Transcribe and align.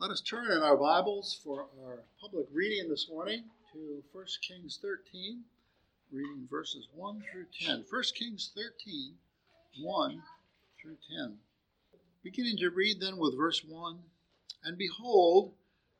Let 0.00 0.10
us 0.10 0.20
turn 0.20 0.50
in 0.50 0.58
our 0.58 0.76
Bibles 0.76 1.40
for 1.44 1.68
our 1.80 2.02
public 2.20 2.46
reading 2.52 2.90
this 2.90 3.08
morning 3.08 3.44
to 3.72 4.02
1 4.10 4.26
Kings 4.42 4.80
13, 4.82 5.44
reading 6.10 6.48
verses 6.50 6.88
1 6.96 7.22
through 7.30 7.46
10. 7.60 7.84
1 7.88 8.02
Kings 8.12 8.50
13, 8.56 9.14
1 9.80 10.22
through 10.82 10.96
10. 11.16 11.38
Beginning 12.24 12.56
to 12.56 12.70
read 12.70 12.98
then 13.00 13.18
with 13.18 13.36
verse 13.36 13.62
1 13.64 14.00
And 14.64 14.76
behold, 14.76 15.54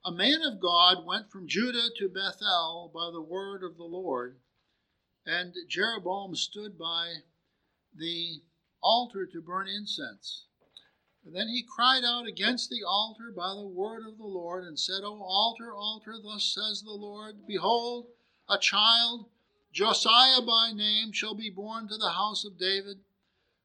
a 0.05 0.11
man 0.11 0.43
of 0.43 0.59
God 0.61 1.07
went 1.07 1.31
from 1.31 1.47
Judah 1.47 1.89
to 1.97 2.09
Bethel 2.09 2.91
by 2.93 3.13
the 3.13 3.23
word 3.23 3.63
of 3.63 3.77
the 3.77 3.85
Lord, 3.85 4.37
and 5.25 5.55
Jeroboam 5.69 6.35
stood 6.35 6.77
by 6.77 7.19
the 7.97 8.43
altar 8.83 9.25
to 9.25 9.41
burn 9.41 9.69
incense. 9.69 10.47
And 11.25 11.35
then 11.35 11.49
he 11.49 11.63
cried 11.63 12.05
out 12.05 12.27
against 12.27 12.69
the 12.69 12.85
altar 12.85 13.33
by 13.35 13.55
the 13.55 13.67
word 13.67 14.07
of 14.07 14.19
the 14.19 14.27
Lord, 14.27 14.65
and 14.65 14.79
said, 14.79 15.03
O 15.05 15.23
altar, 15.23 15.73
altar, 15.73 16.17
thus 16.23 16.45
says 16.45 16.83
the 16.83 16.93
Lord, 16.93 17.47
Behold, 17.47 18.09
a 18.49 18.59
child, 18.59 19.31
Josiah 19.73 20.43
by 20.43 20.73
name, 20.73 21.13
shall 21.13 21.35
be 21.35 21.49
born 21.49 21.89
to 21.89 21.97
the 21.97 22.11
house 22.11 22.45
of 22.45 22.59
David, 22.59 23.01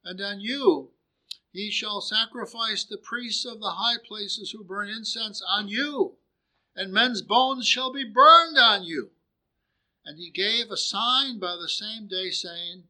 and 0.04 0.22
on 0.22 0.40
you 0.40 0.92
he 1.52 1.70
shall 1.70 2.00
sacrifice 2.00 2.84
the 2.84 2.98
priests 2.98 3.44
of 3.44 3.60
the 3.60 3.72
high 3.72 3.98
places 3.98 4.52
who 4.52 4.64
burn 4.64 4.90
incense 4.90 5.42
on 5.42 5.68
you, 5.68 6.16
and 6.76 6.94
men's 6.94 7.22
bones 7.22 7.68
shall 7.68 7.92
be 7.92 8.06
burned 8.06 8.58
on 8.58 8.84
you. 8.84 9.12
And 10.06 10.18
he 10.18 10.30
gave 10.30 10.72
a 10.72 10.78
sign 10.78 11.40
by 11.40 11.58
the 11.58 11.68
same 11.68 12.08
day, 12.08 12.32
saying, 12.32 12.84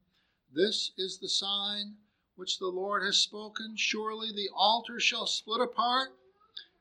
This 0.54 0.92
is 0.96 1.18
the 1.18 1.30
sign 1.30 1.98
which 2.40 2.58
the 2.58 2.68
Lord 2.68 3.04
has 3.04 3.18
spoken. 3.18 3.76
Surely 3.76 4.32
the 4.32 4.50
altar 4.56 4.98
shall 4.98 5.28
split 5.28 5.60
apart, 5.60 6.18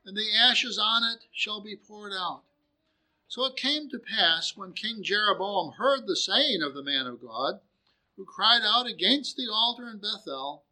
and 0.05 0.15
the 0.15 0.33
ashes 0.33 0.79
on 0.79 1.03
it 1.03 1.25
shall 1.33 1.59
be 1.59 1.75
poured 1.75 2.13
out. 2.13 2.43
So 3.27 3.43
it 3.43 3.57
came 3.57 3.89
to 3.89 3.99
pass 3.99 4.55
when 4.55 4.71
King 4.71 5.03
Jeroboam 5.03 5.73
heard 5.73 6.07
the 6.07 6.15
saying 6.15 6.61
of 6.61 6.73
the 6.73 6.81
man 6.81 7.07
of 7.07 7.21
God, 7.21 7.59
who 8.15 8.23
cried 8.23 8.61
out 8.63 8.87
against 8.87 9.35
the 9.35 9.49
altar 9.51 9.89
in 9.89 9.97
Bethel, 9.97 10.63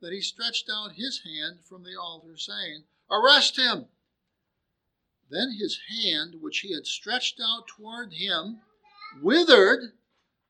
that 0.00 0.12
he 0.12 0.20
stretched 0.20 0.68
out 0.68 0.96
his 0.96 1.20
hand 1.20 1.64
from 1.64 1.84
the 1.84 1.94
altar, 1.94 2.36
saying, 2.36 2.82
Arrest 3.08 3.56
him! 3.56 3.86
Then 5.30 5.52
his 5.52 5.78
hand, 5.88 6.42
which 6.42 6.58
he 6.58 6.74
had 6.74 6.88
stretched 6.88 7.40
out 7.40 7.68
toward 7.68 8.14
him, 8.14 8.62
withered, 9.22 9.92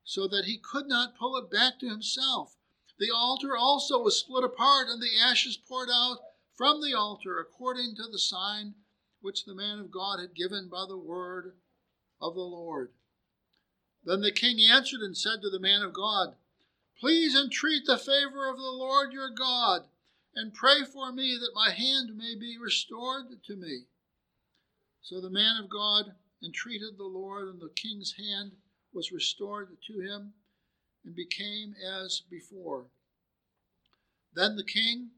so 0.04 0.26
that 0.28 0.46
he 0.46 0.56
could 0.56 0.86
not 0.86 1.18
pull 1.18 1.36
it 1.36 1.50
back 1.50 1.78
to 1.80 1.88
himself. 1.90 2.56
The 2.98 3.10
altar 3.10 3.56
also 3.56 3.98
was 3.98 4.18
split 4.18 4.44
apart, 4.44 4.88
and 4.88 5.02
the 5.02 5.18
ashes 5.18 5.56
poured 5.56 5.90
out 5.90 6.18
from 6.54 6.80
the 6.80 6.94
altar, 6.94 7.38
according 7.38 7.96
to 7.96 8.04
the 8.04 8.18
sign 8.18 8.74
which 9.20 9.44
the 9.44 9.54
man 9.54 9.78
of 9.78 9.90
God 9.90 10.20
had 10.20 10.34
given 10.34 10.68
by 10.68 10.86
the 10.86 10.98
word 10.98 11.56
of 12.20 12.34
the 12.34 12.40
Lord. 12.40 12.92
Then 14.04 14.20
the 14.20 14.30
king 14.30 14.60
answered 14.60 15.00
and 15.00 15.16
said 15.16 15.42
to 15.42 15.50
the 15.50 15.58
man 15.58 15.82
of 15.82 15.92
God, 15.92 16.36
Please 16.98 17.34
entreat 17.34 17.86
the 17.86 17.98
favor 17.98 18.48
of 18.48 18.58
the 18.58 18.62
Lord 18.62 19.12
your 19.12 19.30
God, 19.30 19.88
and 20.34 20.54
pray 20.54 20.84
for 20.84 21.10
me 21.10 21.36
that 21.36 21.54
my 21.54 21.70
hand 21.70 22.16
may 22.16 22.34
be 22.34 22.58
restored 22.58 23.42
to 23.44 23.56
me. 23.56 23.86
So 25.02 25.20
the 25.20 25.30
man 25.30 25.56
of 25.56 25.68
God 25.68 26.14
entreated 26.42 26.96
the 26.96 27.04
Lord, 27.04 27.48
and 27.48 27.60
the 27.60 27.70
king's 27.70 28.12
hand 28.12 28.52
was 28.92 29.10
restored 29.10 29.76
to 29.86 30.00
him 30.00 30.34
and 31.04 31.14
became 31.14 31.74
as 31.84 32.22
before. 32.30 32.86
Then 34.34 34.56
the 34.56 34.64
king 34.64 35.10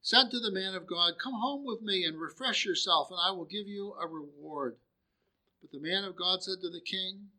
said 0.00 0.30
to 0.30 0.38
the 0.38 0.50
man 0.50 0.74
of 0.74 0.86
God, 0.86 1.18
Come 1.18 1.34
home 1.34 1.64
with 1.64 1.82
me 1.82 2.04
and 2.04 2.20
refresh 2.20 2.64
yourself, 2.64 3.10
and 3.10 3.18
I 3.20 3.30
will 3.30 3.44
give 3.44 3.66
you 3.66 3.94
a 4.00 4.06
reward. 4.06 4.76
But 5.60 5.72
the 5.72 5.80
man 5.80 6.04
of 6.04 6.16
God 6.16 6.42
said 6.42 6.60
to 6.60 6.70
the 6.70 6.80
king, 6.80 7.30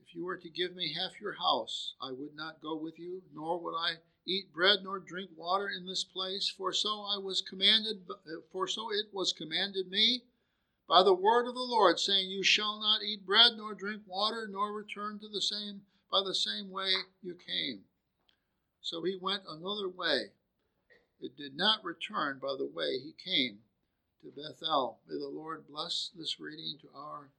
If 0.00 0.14
you 0.14 0.24
were 0.24 0.36
to 0.36 0.48
give 0.48 0.74
me 0.74 0.94
half 0.94 1.20
your 1.20 1.34
house, 1.34 1.94
I 2.00 2.12
would 2.12 2.34
not 2.34 2.60
go 2.60 2.76
with 2.76 2.98
you, 2.98 3.22
nor 3.34 3.58
would 3.58 3.76
I 3.76 3.96
eat 4.26 4.52
bread 4.52 4.78
nor 4.82 4.98
drink 5.00 5.30
water 5.36 5.68
in 5.68 5.86
this 5.86 6.04
place, 6.04 6.48
for 6.48 6.72
so 6.72 7.02
I 7.02 7.18
was 7.18 7.42
commanded, 7.42 8.06
for 8.50 8.66
so 8.66 8.92
it 8.92 9.12
was 9.12 9.32
commanded 9.32 9.90
me 9.90 10.22
by 10.88 11.02
the 11.02 11.14
word 11.14 11.48
of 11.48 11.54
the 11.54 11.60
Lord, 11.60 11.98
saying, 11.98 12.30
You 12.30 12.42
shall 12.42 12.80
not 12.80 13.02
eat 13.02 13.26
bread 13.26 13.52
nor 13.56 13.74
drink 13.74 14.02
water, 14.06 14.46
nor 14.50 14.72
return 14.72 15.18
to 15.18 15.28
the 15.28 15.42
same 15.42 15.82
by 16.14 16.22
the 16.22 16.34
same 16.34 16.70
way 16.70 16.92
you 17.24 17.34
came. 17.34 17.80
So 18.80 19.02
he 19.02 19.18
went 19.20 19.42
another 19.48 19.88
way. 19.88 20.30
It 21.20 21.36
did 21.36 21.56
not 21.56 21.82
return 21.82 22.38
by 22.40 22.54
the 22.56 22.70
way 22.72 23.00
he 23.00 23.16
came 23.18 23.58
to 24.22 24.30
Bethel. 24.30 25.00
May 25.08 25.18
the 25.18 25.26
Lord 25.26 25.64
bless 25.68 26.12
this 26.16 26.38
reading 26.38 26.76
to 26.82 26.88
our 26.96 27.30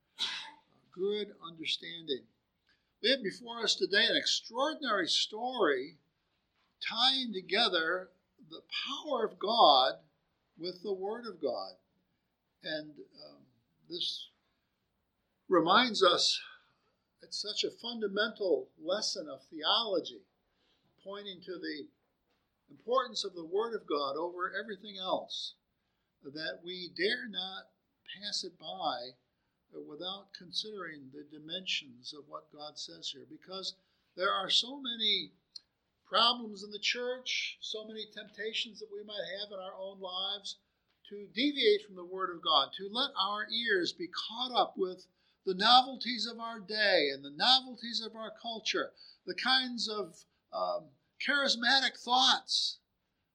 good 0.93 1.27
understanding. 1.49 2.23
We 3.01 3.11
have 3.11 3.23
before 3.23 3.63
us 3.63 3.75
today 3.75 4.07
an 4.09 4.17
extraordinary 4.17 5.07
story 5.07 5.95
tying 6.85 7.31
together 7.31 8.09
the 8.49 8.61
power 9.07 9.23
of 9.23 9.39
God 9.39 9.93
with 10.59 10.83
the 10.83 10.93
Word 10.93 11.25
of 11.25 11.41
God. 11.41 11.71
And 12.61 12.89
um, 12.89 13.39
this 13.89 14.27
reminds 15.47 16.03
us 16.03 16.37
it's 17.25 17.41
such 17.41 17.63
a 17.63 17.71
fundamental 17.81 18.69
lesson 18.79 19.27
of 19.27 19.41
theology, 19.49 20.21
pointing 21.03 21.41
to 21.41 21.53
the 21.57 21.87
importance 22.69 23.25
of 23.25 23.33
the 23.33 23.45
Word 23.45 23.73
of 23.73 23.87
God 23.87 24.15
over 24.15 24.53
everything 24.53 24.97
else, 25.01 25.53
that 26.23 26.59
we 26.63 26.91
dare 26.95 27.27
not 27.27 27.73
pass 28.21 28.43
it 28.43 28.59
by 28.59 29.17
without 29.89 30.27
considering 30.37 31.09
the 31.11 31.25
dimensions 31.35 32.13
of 32.13 32.25
what 32.29 32.53
God 32.53 32.77
says 32.77 33.11
here, 33.11 33.25
because 33.29 33.75
there 34.15 34.31
are 34.31 34.49
so 34.49 34.79
many 34.79 35.31
problems 36.07 36.63
in 36.63 36.69
the 36.69 36.79
church, 36.79 37.57
so 37.59 37.85
many 37.85 38.05
temptations 38.13 38.79
that 38.79 38.93
we 38.93 39.03
might 39.03 39.25
have 39.41 39.51
in 39.51 39.59
our 39.59 39.75
own 39.81 39.99
lives 39.99 40.57
to 41.09 41.27
deviate 41.33 41.85
from 41.85 41.95
the 41.95 42.05
Word 42.05 42.29
of 42.35 42.43
God, 42.43 42.69
to 42.77 42.87
let 42.91 43.09
our 43.19 43.47
ears 43.51 43.93
be 43.93 44.07
caught 44.07 44.51
up 44.55 44.75
with 44.77 45.07
the 45.45 45.53
novelties 45.53 46.27
of 46.27 46.39
our 46.39 46.59
day 46.59 47.09
and 47.13 47.23
the 47.23 47.33
novelties 47.35 48.01
of 48.01 48.15
our 48.15 48.31
culture, 48.41 48.91
the 49.25 49.35
kinds 49.35 49.87
of 49.87 50.15
um, 50.51 50.85
charismatic 51.25 51.97
thoughts 52.03 52.79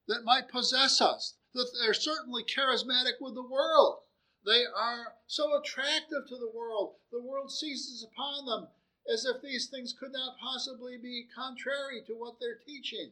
that 0.09 0.25
might 0.25 0.49
possess 0.49 1.01
us, 1.01 1.35
that 1.55 1.71
they're 1.81 1.95
certainly 1.95 2.43
charismatic 2.43 3.21
with 3.21 3.35
the 3.35 3.47
world. 3.47 4.01
They 4.45 4.65
are 4.65 5.15
so 5.27 5.59
attractive 5.59 6.27
to 6.29 6.37
the 6.37 6.51
world. 6.55 6.95
The 7.13 7.23
world 7.23 7.53
seizes 7.53 8.05
upon 8.05 8.47
them 8.47 8.69
as 9.13 9.25
if 9.25 9.43
these 9.43 9.67
things 9.67 9.93
could 9.93 10.13
not 10.13 10.39
possibly 10.39 10.97
be 10.97 11.27
contrary 11.35 12.03
to 12.07 12.15
what 12.15 12.41
they're 12.41 12.59
teaching. 12.67 13.11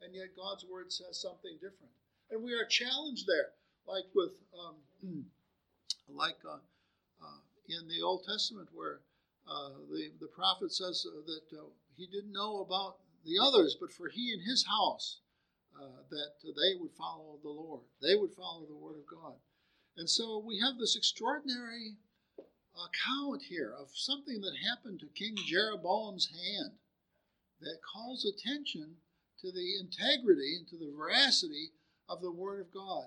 And 0.00 0.14
yet 0.14 0.36
God's 0.36 0.64
word 0.64 0.92
says 0.92 1.20
something 1.20 1.54
different. 1.54 1.92
And 2.30 2.42
we 2.42 2.54
are 2.54 2.64
challenged 2.64 3.26
there, 3.26 3.50
like 3.86 4.04
with, 4.14 4.32
um, 4.58 4.76
like 6.08 6.38
uh, 6.48 6.58
in 7.68 7.88
the 7.88 8.02
Old 8.02 8.24
Testament 8.24 8.68
where 8.72 9.00
uh, 9.46 9.70
the, 9.90 10.10
the 10.20 10.28
prophet 10.28 10.72
says 10.72 11.06
uh, 11.06 11.20
that 11.26 11.58
uh, 11.58 11.64
he 11.96 12.06
didn't 12.06 12.32
know 12.32 12.60
about 12.60 12.96
the 13.24 13.38
others, 13.40 13.76
but 13.78 13.92
for 13.92 14.08
he 14.08 14.32
and 14.32 14.42
his 14.42 14.64
house, 14.66 15.20
uh, 15.76 16.02
that 16.10 16.32
they 16.42 16.74
would 16.80 16.92
follow 16.92 17.38
the 17.42 17.48
Lord. 17.48 17.82
They 18.02 18.16
would 18.16 18.32
follow 18.32 18.66
the 18.66 18.76
Word 18.76 18.96
of 18.96 19.06
God. 19.06 19.34
And 19.96 20.08
so 20.08 20.42
we 20.44 20.60
have 20.60 20.78
this 20.78 20.96
extraordinary 20.96 21.96
account 22.74 23.42
here 23.48 23.74
of 23.78 23.88
something 23.94 24.40
that 24.40 24.68
happened 24.68 25.00
to 25.00 25.06
King 25.06 25.34
Jeroboam's 25.46 26.28
hand 26.30 26.72
that 27.60 27.80
calls 27.82 28.24
attention 28.24 28.96
to 29.40 29.50
the 29.50 29.78
integrity 29.80 30.56
and 30.56 30.68
to 30.68 30.76
the 30.76 30.92
veracity 30.96 31.72
of 32.08 32.20
the 32.20 32.30
Word 32.30 32.60
of 32.60 32.72
God. 32.72 33.06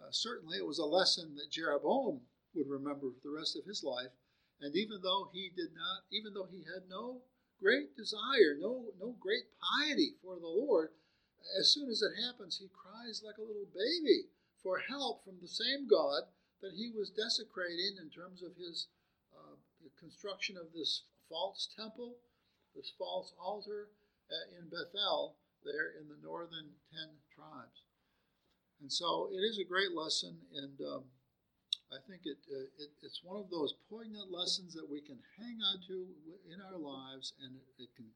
Uh, 0.00 0.10
certainly, 0.10 0.56
it 0.56 0.66
was 0.66 0.78
a 0.78 0.84
lesson 0.84 1.34
that 1.36 1.50
Jeroboam 1.50 2.20
would 2.54 2.68
remember 2.68 3.10
for 3.10 3.22
the 3.22 3.36
rest 3.36 3.56
of 3.56 3.64
his 3.64 3.82
life. 3.82 4.12
And 4.60 4.76
even 4.76 5.00
though 5.02 5.30
he 5.32 5.50
did 5.54 5.72
not, 5.72 6.04
even 6.12 6.34
though 6.34 6.48
he 6.50 6.64
had 6.64 6.88
no 6.88 7.22
great 7.60 7.96
desire, 7.96 8.56
no, 8.58 8.92
no 9.00 9.16
great 9.20 9.44
piety 9.60 10.16
for 10.22 10.36
the 10.36 10.48
Lord, 10.48 10.90
as 11.58 11.72
soon 11.72 11.88
as 11.88 12.02
it 12.02 12.20
happens, 12.20 12.58
he 12.58 12.68
cries 12.68 13.22
like 13.24 13.38
a 13.38 13.46
little 13.46 13.68
baby 13.72 14.28
for 14.62 14.78
help 14.78 15.24
from 15.24 15.40
the 15.40 15.48
same 15.48 15.88
God 15.88 16.28
that 16.60 16.76
he 16.76 16.92
was 16.92 17.10
desecrating 17.10 17.96
in 17.96 18.10
terms 18.10 18.42
of 18.42 18.52
his 18.56 18.88
uh, 19.32 19.56
construction 19.98 20.56
of 20.56 20.72
this 20.74 21.04
false 21.28 21.68
temple, 21.76 22.16
this 22.76 22.92
false 22.98 23.32
altar 23.40 23.88
uh, 24.28 24.58
in 24.60 24.68
Bethel, 24.68 25.36
there 25.64 25.96
in 26.00 26.08
the 26.08 26.20
northern 26.22 26.76
ten 26.92 27.08
tribes. 27.34 27.84
And 28.80 28.92
so 28.92 29.28
it 29.32 29.40
is 29.40 29.58
a 29.58 29.64
great 29.68 29.92
lesson, 29.92 30.36
and 30.54 30.80
um, 30.80 31.04
I 31.90 31.98
think 32.06 32.22
it, 32.24 32.38
uh, 32.46 32.70
it, 32.78 32.90
it's 33.02 33.20
one 33.24 33.36
of 33.40 33.50
those 33.50 33.74
poignant 33.90 34.30
lessons 34.30 34.74
that 34.74 34.88
we 34.88 35.00
can 35.00 35.18
hang 35.38 35.58
on 35.58 35.82
to 35.88 36.06
in 36.46 36.62
our 36.62 36.78
lives, 36.78 37.34
and 37.42 37.56
it, 37.56 37.82
it 37.82 37.90
can 37.96 38.06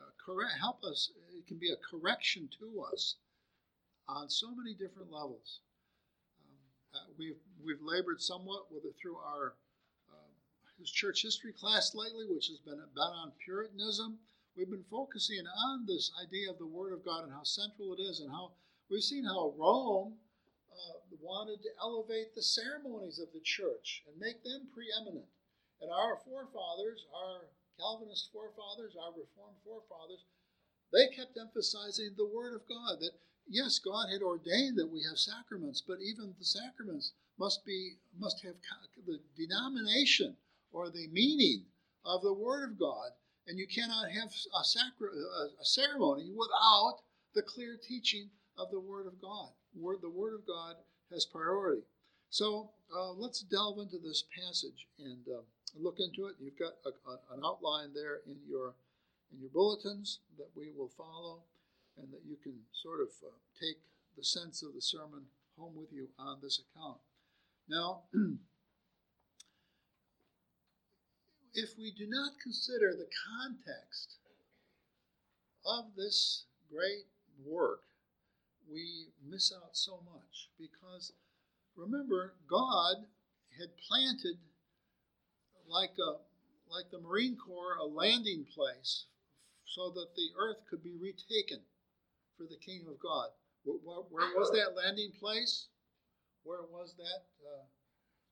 uh, 0.00 0.14
correct, 0.14 0.54
help 0.60 0.84
us. 0.84 1.10
It 1.36 1.46
can 1.46 1.58
be 1.58 1.72
a 1.72 1.76
correction 1.90 2.48
to 2.60 2.86
us 2.92 3.16
on 4.08 4.30
so 4.30 4.54
many 4.54 4.74
different 4.74 5.10
levels. 5.10 5.60
Um, 6.38 6.54
uh, 6.94 7.06
we've 7.18 7.42
we've 7.64 7.82
labored 7.82 8.22
somewhat 8.22 8.70
with 8.70 8.84
it 8.84 8.94
through 9.00 9.16
our 9.16 9.54
uh, 10.08 10.30
church 10.84 11.22
history 11.22 11.52
class 11.52 11.94
lately, 11.94 12.26
which 12.30 12.46
has 12.46 12.58
been 12.58 12.78
about 12.78 13.12
on 13.12 13.32
Puritanism. 13.44 14.18
We've 14.56 14.70
been 14.70 14.86
focusing 14.88 15.44
on 15.66 15.84
this 15.84 16.12
idea 16.22 16.48
of 16.48 16.58
the 16.58 16.66
Word 16.66 16.92
of 16.92 17.04
God 17.04 17.24
and 17.24 17.32
how 17.32 17.42
central 17.42 17.92
it 17.92 18.00
is, 18.00 18.20
and 18.20 18.30
how 18.30 18.52
we've 18.88 19.02
seen 19.02 19.24
how 19.24 19.52
Rome 19.58 20.14
uh, 20.76 21.16
wanted 21.20 21.62
to 21.62 21.70
elevate 21.80 22.34
the 22.34 22.42
ceremonies 22.42 23.18
of 23.18 23.32
the 23.32 23.40
church 23.40 24.02
and 24.06 24.20
make 24.20 24.44
them 24.44 24.68
preeminent. 24.72 25.26
And 25.80 25.90
our 25.90 26.16
forefathers, 26.24 27.04
our 27.12 27.48
Calvinist 27.78 28.30
forefathers, 28.32 28.96
our 28.96 29.12
Reformed 29.12 29.60
forefathers, 29.64 30.24
they 30.92 31.08
kept 31.08 31.36
emphasizing 31.36 32.14
the 32.16 32.26
Word 32.26 32.54
of 32.54 32.68
God 32.68 33.00
that 33.00 33.12
yes, 33.48 33.78
God 33.78 34.08
had 34.10 34.22
ordained 34.22 34.78
that 34.78 34.90
we 34.90 35.02
have 35.02 35.18
sacraments, 35.18 35.82
but 35.82 36.00
even 36.00 36.34
the 36.38 36.44
sacraments 36.44 37.12
must 37.38 37.64
be 37.64 37.96
must 38.18 38.42
have 38.42 38.54
the 39.06 39.20
denomination 39.36 40.36
or 40.72 40.90
the 40.90 41.08
meaning 41.08 41.66
of 42.04 42.22
the 42.22 42.32
Word 42.32 42.70
of 42.70 42.78
God, 42.78 43.10
and 43.46 43.58
you 43.58 43.66
cannot 43.66 44.10
have 44.10 44.28
a, 44.28 44.64
sacra, 44.64 45.08
a 45.60 45.64
ceremony 45.64 46.30
without 46.30 47.00
the 47.34 47.42
clear 47.42 47.76
teaching 47.76 48.30
of 48.56 48.70
the 48.70 48.80
Word 48.80 49.06
of 49.06 49.20
God. 49.20 49.50
Word, 49.78 49.98
the 50.02 50.10
Word 50.10 50.34
of 50.34 50.46
God 50.46 50.76
has 51.12 51.24
priority. 51.24 51.82
So 52.30 52.70
uh, 52.94 53.12
let's 53.12 53.40
delve 53.40 53.78
into 53.78 53.98
this 53.98 54.24
passage 54.36 54.86
and 54.98 55.26
uh, 55.28 55.42
look 55.78 55.98
into 56.00 56.26
it. 56.26 56.34
You've 56.40 56.58
got 56.58 56.74
a, 56.84 56.90
a, 57.10 57.36
an 57.36 57.42
outline 57.44 57.92
there 57.94 58.20
in 58.26 58.36
your 58.48 58.74
in 59.32 59.40
your 59.40 59.50
bulletins 59.50 60.20
that 60.38 60.48
we 60.54 60.70
will 60.76 60.90
follow 60.96 61.40
and 61.98 62.12
that 62.12 62.22
you 62.28 62.36
can 62.42 62.54
sort 62.82 63.00
of 63.00 63.08
uh, 63.24 63.34
take 63.60 63.78
the 64.16 64.24
sense 64.24 64.62
of 64.62 64.74
the 64.74 64.80
sermon 64.80 65.22
home 65.58 65.74
with 65.76 65.92
you 65.92 66.08
on 66.18 66.38
this 66.42 66.60
account. 66.60 66.98
Now, 67.68 68.02
if 71.54 71.70
we 71.78 71.90
do 71.90 72.06
not 72.08 72.32
consider 72.42 72.92
the 72.92 73.08
context 73.40 74.16
of 75.64 75.86
this 75.96 76.44
great 76.70 77.06
work, 77.44 77.82
we 78.70 79.08
miss 79.24 79.52
out 79.52 79.76
so 79.76 80.00
much 80.04 80.48
because 80.58 81.12
remember, 81.76 82.34
God 82.48 83.06
had 83.58 83.76
planted 83.88 84.38
like 85.68 85.94
a 85.98 86.18
like 86.70 86.90
the 86.90 87.00
Marine 87.00 87.36
Corps 87.36 87.76
a 87.80 87.84
landing 87.84 88.44
place 88.54 89.04
so 89.64 89.90
that 89.90 90.14
the 90.16 90.28
earth 90.38 90.58
could 90.68 90.82
be 90.82 90.96
retaken 90.96 91.60
for 92.36 92.44
the 92.44 92.56
kingdom 92.56 92.88
of 92.90 92.98
God. 92.98 93.28
Where, 93.64 94.02
where 94.10 94.34
was 94.36 94.50
that 94.50 94.76
landing 94.76 95.12
place? 95.18 95.66
Where 96.44 96.62
was 96.62 96.94
that 96.98 97.26
uh, 97.42 97.66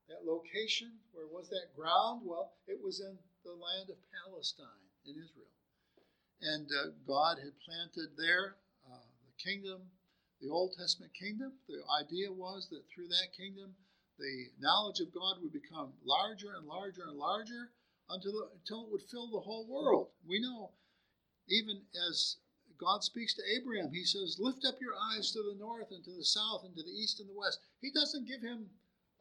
that 0.09 0.25
location? 0.25 0.93
Where 1.13 1.27
was 1.27 1.49
that 1.51 1.75
ground? 1.75 2.23
Well, 2.25 2.53
it 2.67 2.79
was 2.81 3.01
in 3.01 3.19
the 3.45 3.53
land 3.53 3.91
of 3.91 3.97
Palestine 4.25 4.87
in 5.07 5.13
Israel, 5.13 5.53
and 6.41 6.69
uh, 6.71 6.91
God 7.07 7.39
had 7.39 7.59
planted 7.61 8.17
there 8.17 8.57
uh, 8.87 9.05
the 9.27 9.35
kingdom, 9.43 9.83
the 10.45 10.53
Old 10.53 10.77
Testament 10.77 11.13
kingdom. 11.15 11.53
The 11.69 11.81
idea 12.05 12.31
was 12.31 12.69
that 12.69 12.85
through 12.93 13.09
that 13.09 13.33
kingdom, 13.35 13.75
the 14.19 14.53
knowledge 14.61 15.01
of 15.01 15.13
God 15.13 15.41
would 15.41 15.53
become 15.53 15.93
larger 16.05 16.53
and 16.55 16.67
larger 16.69 17.03
and 17.09 17.17
larger 17.17 17.73
until, 18.11 18.33
the, 18.33 18.49
until 18.61 18.85
it 18.85 18.93
would 18.93 19.09
fill 19.11 19.31
the 19.31 19.41
whole 19.41 19.67
world. 19.67 20.09
We 20.29 20.41
know, 20.41 20.71
even 21.49 21.81
as 22.09 22.37
God 22.77 23.03
speaks 23.03 23.33
to 23.35 23.43
Abraham. 23.57 23.93
He 23.93 24.05
says, 24.05 24.37
Lift 24.39 24.67
up 24.67 24.77
your 24.81 24.95
eyes 25.15 25.33
to 25.33 25.43
the 25.43 25.57
north 25.59 25.91
and 25.91 26.05
to 26.05 26.13
the 26.13 26.25
south 26.25 26.65
and 26.65 26.77
to 26.77 26.83
the 26.83 26.91
east 26.91 27.21
and 27.21 27.29
the 27.29 27.39
west. 27.39 27.61
He 27.81 27.91
doesn't 27.91 28.29
give 28.29 28.43
him 28.43 28.69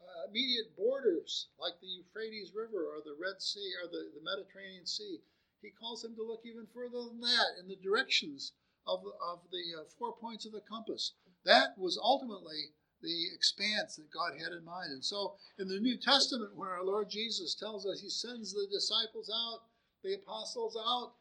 uh, 0.02 0.28
immediate 0.28 0.76
borders 0.76 1.48
like 1.60 1.80
the 1.80 1.88
Euphrates 1.88 2.52
River 2.54 2.84
or 2.84 3.00
the 3.06 3.16
Red 3.20 3.42
Sea 3.42 3.72
or 3.82 3.88
the, 3.88 4.12
the 4.12 4.26
Mediterranean 4.26 4.86
Sea. 4.86 5.22
He 5.62 5.70
calls 5.70 6.04
him 6.04 6.16
to 6.16 6.24
look 6.24 6.42
even 6.46 6.68
further 6.74 7.08
than 7.08 7.22
that 7.22 7.62
in 7.62 7.68
the 7.70 7.78
directions 7.78 8.52
of, 8.88 9.02
of 9.22 9.40
the 9.52 9.82
uh, 9.82 9.84
four 9.98 10.16
points 10.16 10.46
of 10.46 10.52
the 10.52 10.62
compass. 10.70 11.14
That 11.46 11.78
was 11.78 12.00
ultimately 12.02 12.72
the 13.02 13.28
expanse 13.36 13.98
that 13.98 14.10
God 14.12 14.40
had 14.40 14.54
in 14.54 14.64
mind. 14.64 14.92
And 14.92 15.04
so 15.04 15.36
in 15.60 15.68
the 15.68 15.80
New 15.80 15.98
Testament, 15.98 16.56
when 16.56 16.70
our 16.70 16.84
Lord 16.84 17.10
Jesus 17.10 17.54
tells 17.54 17.86
us 17.86 18.00
he 18.00 18.10
sends 18.10 18.54
the 18.54 18.68
disciples 18.72 19.30
out, 19.34 19.64
the 20.04 20.16
apostles 20.16 20.78
out 20.78 21.14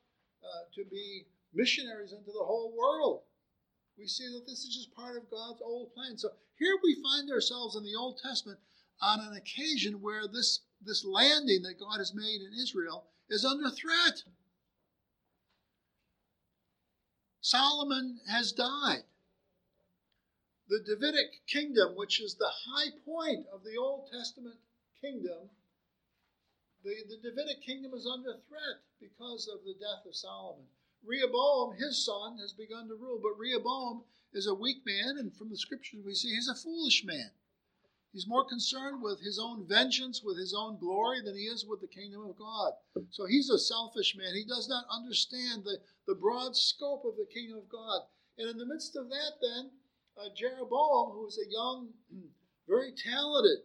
uh, 0.43 0.65
to 0.75 0.85
be 0.91 1.27
missionaries 1.53 2.13
into 2.13 2.31
the 2.31 2.45
whole 2.45 2.73
world. 2.77 3.23
We 3.99 4.07
see 4.07 4.27
that 4.33 4.47
this 4.47 4.65
is 4.65 4.75
just 4.75 4.95
part 4.95 5.17
of 5.17 5.31
God's 5.31 5.61
old 5.61 5.93
plan. 5.95 6.17
So 6.17 6.31
here 6.59 6.79
we 6.83 7.03
find 7.03 7.31
ourselves 7.31 7.77
in 7.77 7.85
the 7.85 7.95
Old 7.95 8.19
Testament 8.23 8.59
on 9.01 9.21
an 9.21 9.37
occasion 9.37 10.01
where 10.01 10.27
this, 10.27 10.61
this 10.81 11.05
landing 11.05 11.63
that 11.63 11.79
God 11.79 11.99
has 11.99 12.15
made 12.15 12.41
in 12.41 12.63
Israel 12.63 13.05
is 13.29 13.45
under 13.45 13.71
threat. 13.71 14.23
Solomon 17.43 18.21
has 18.29 18.53
died. 18.53 19.03
The 20.69 20.79
Davidic 20.79 21.45
kingdom, 21.49 21.97
which 21.97 22.21
is 22.21 22.37
the 22.37 22.49
high 22.49 22.91
point 23.05 23.47
of 23.53 23.65
the 23.65 23.77
Old 23.77 24.09
Testament 24.11 24.57
kingdom, 25.01 25.51
the, 26.85 26.95
the 27.09 27.17
Davidic 27.17 27.61
kingdom 27.63 27.93
is 27.95 28.07
under 28.07 28.35
threat 28.49 28.81
because 29.01 29.49
of 29.53 29.65
the 29.65 29.75
death 29.75 30.07
of 30.07 30.15
Solomon. 30.15 30.67
Rehoboam, 31.05 31.77
his 31.77 32.05
son, 32.05 32.39
has 32.39 32.53
begun 32.53 32.87
to 32.89 32.95
rule, 32.95 33.19
but 33.21 33.37
Rehoboam 33.37 34.05
is 34.33 34.47
a 34.47 34.55
weak 34.55 34.87
man, 34.87 35.19
and 35.19 35.35
from 35.37 35.51
the 35.51 35.59
scriptures 35.59 36.05
we 36.05 36.15
see 36.15 36.29
he's 36.29 36.49
a 36.49 36.55
foolish 36.55 37.05
man. 37.05 37.31
He's 38.13 38.29
more 38.29 38.45
concerned 38.45 39.03
with 39.03 39.21
his 39.21 39.39
own 39.39 39.67
vengeance, 39.67 40.23
with 40.23 40.37
his 40.37 40.53
own 40.53 40.79
glory, 40.79 41.23
than 41.23 41.35
he 41.35 41.45
is 41.45 41.65
with 41.65 41.81
the 41.81 41.87
kingdom 41.87 42.23
of 42.29 42.37
God. 42.37 42.73
So 43.11 43.25
he's 43.25 43.49
a 43.49 43.59
selfish 43.59 44.15
man. 44.17 44.35
He 44.35 44.45
does 44.45 44.69
not 44.69 44.85
understand 44.91 45.65
the, 45.65 45.79
the 46.07 46.15
broad 46.15 46.55
scope 46.55 47.05
of 47.07 47.17
the 47.17 47.25
kingdom 47.33 47.57
of 47.57 47.71
God. 47.71 48.03
And 48.39 48.51
in 48.51 48.59
the 48.59 48.67
midst 48.67 48.97
of 48.97 49.09
that, 49.09 49.33
then, 49.41 49.71
uh, 50.19 50.29
Jeroboam, 50.37 51.13
who 51.13 51.27
is 51.27 51.39
a 51.39 51.51
young, 51.51 51.89
very 52.69 52.93
talented 52.93 53.61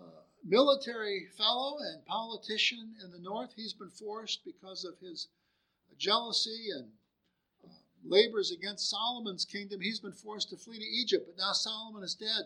uh, 0.00 0.22
military 0.42 1.26
fellow 1.36 1.76
and 1.78 2.04
politician 2.06 2.94
in 3.04 3.10
the 3.10 3.18
north, 3.18 3.52
he's 3.56 3.74
been 3.74 3.90
forced 3.90 4.42
because 4.42 4.84
of 4.84 4.98
his 5.00 5.28
jealousy 5.98 6.68
and 6.74 6.88
uh, 7.62 7.68
labors 8.06 8.52
against 8.52 8.88
Solomon's 8.88 9.44
kingdom, 9.44 9.82
he's 9.82 10.00
been 10.00 10.12
forced 10.12 10.48
to 10.48 10.56
flee 10.56 10.78
to 10.78 10.84
Egypt. 10.84 11.26
But 11.26 11.36
now 11.36 11.52
Solomon 11.52 12.02
is 12.02 12.14
dead. 12.14 12.44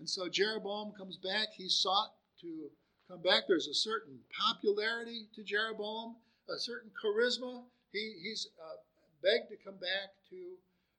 And 0.00 0.08
so 0.08 0.30
Jeroboam 0.30 0.92
comes 0.96 1.18
back. 1.18 1.48
He 1.54 1.68
sought 1.68 2.14
to 2.40 2.70
come 3.06 3.20
back. 3.20 3.44
There's 3.46 3.68
a 3.68 3.74
certain 3.74 4.18
popularity 4.32 5.28
to 5.34 5.44
Jeroboam, 5.44 6.16
a 6.48 6.58
certain 6.58 6.90
charisma. 6.96 7.64
He, 7.92 8.16
he's 8.22 8.48
uh, 8.58 8.80
begged 9.22 9.50
to 9.50 9.56
come 9.62 9.76
back 9.76 10.16
to 10.30 10.56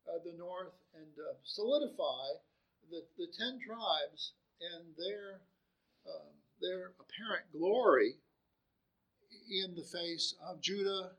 uh, 0.08 0.20
the 0.24 0.38
north 0.38 0.78
and 0.94 1.10
uh, 1.18 1.34
solidify 1.44 2.38
the, 2.92 3.02
the 3.18 3.26
ten 3.36 3.60
tribes 3.66 4.34
and 4.62 4.94
their, 4.96 5.42
um, 6.06 6.30
their 6.62 6.92
apparent 7.02 7.46
glory 7.52 8.18
in 9.50 9.74
the 9.74 9.84
face 9.84 10.36
of 10.48 10.62
Judah 10.62 11.10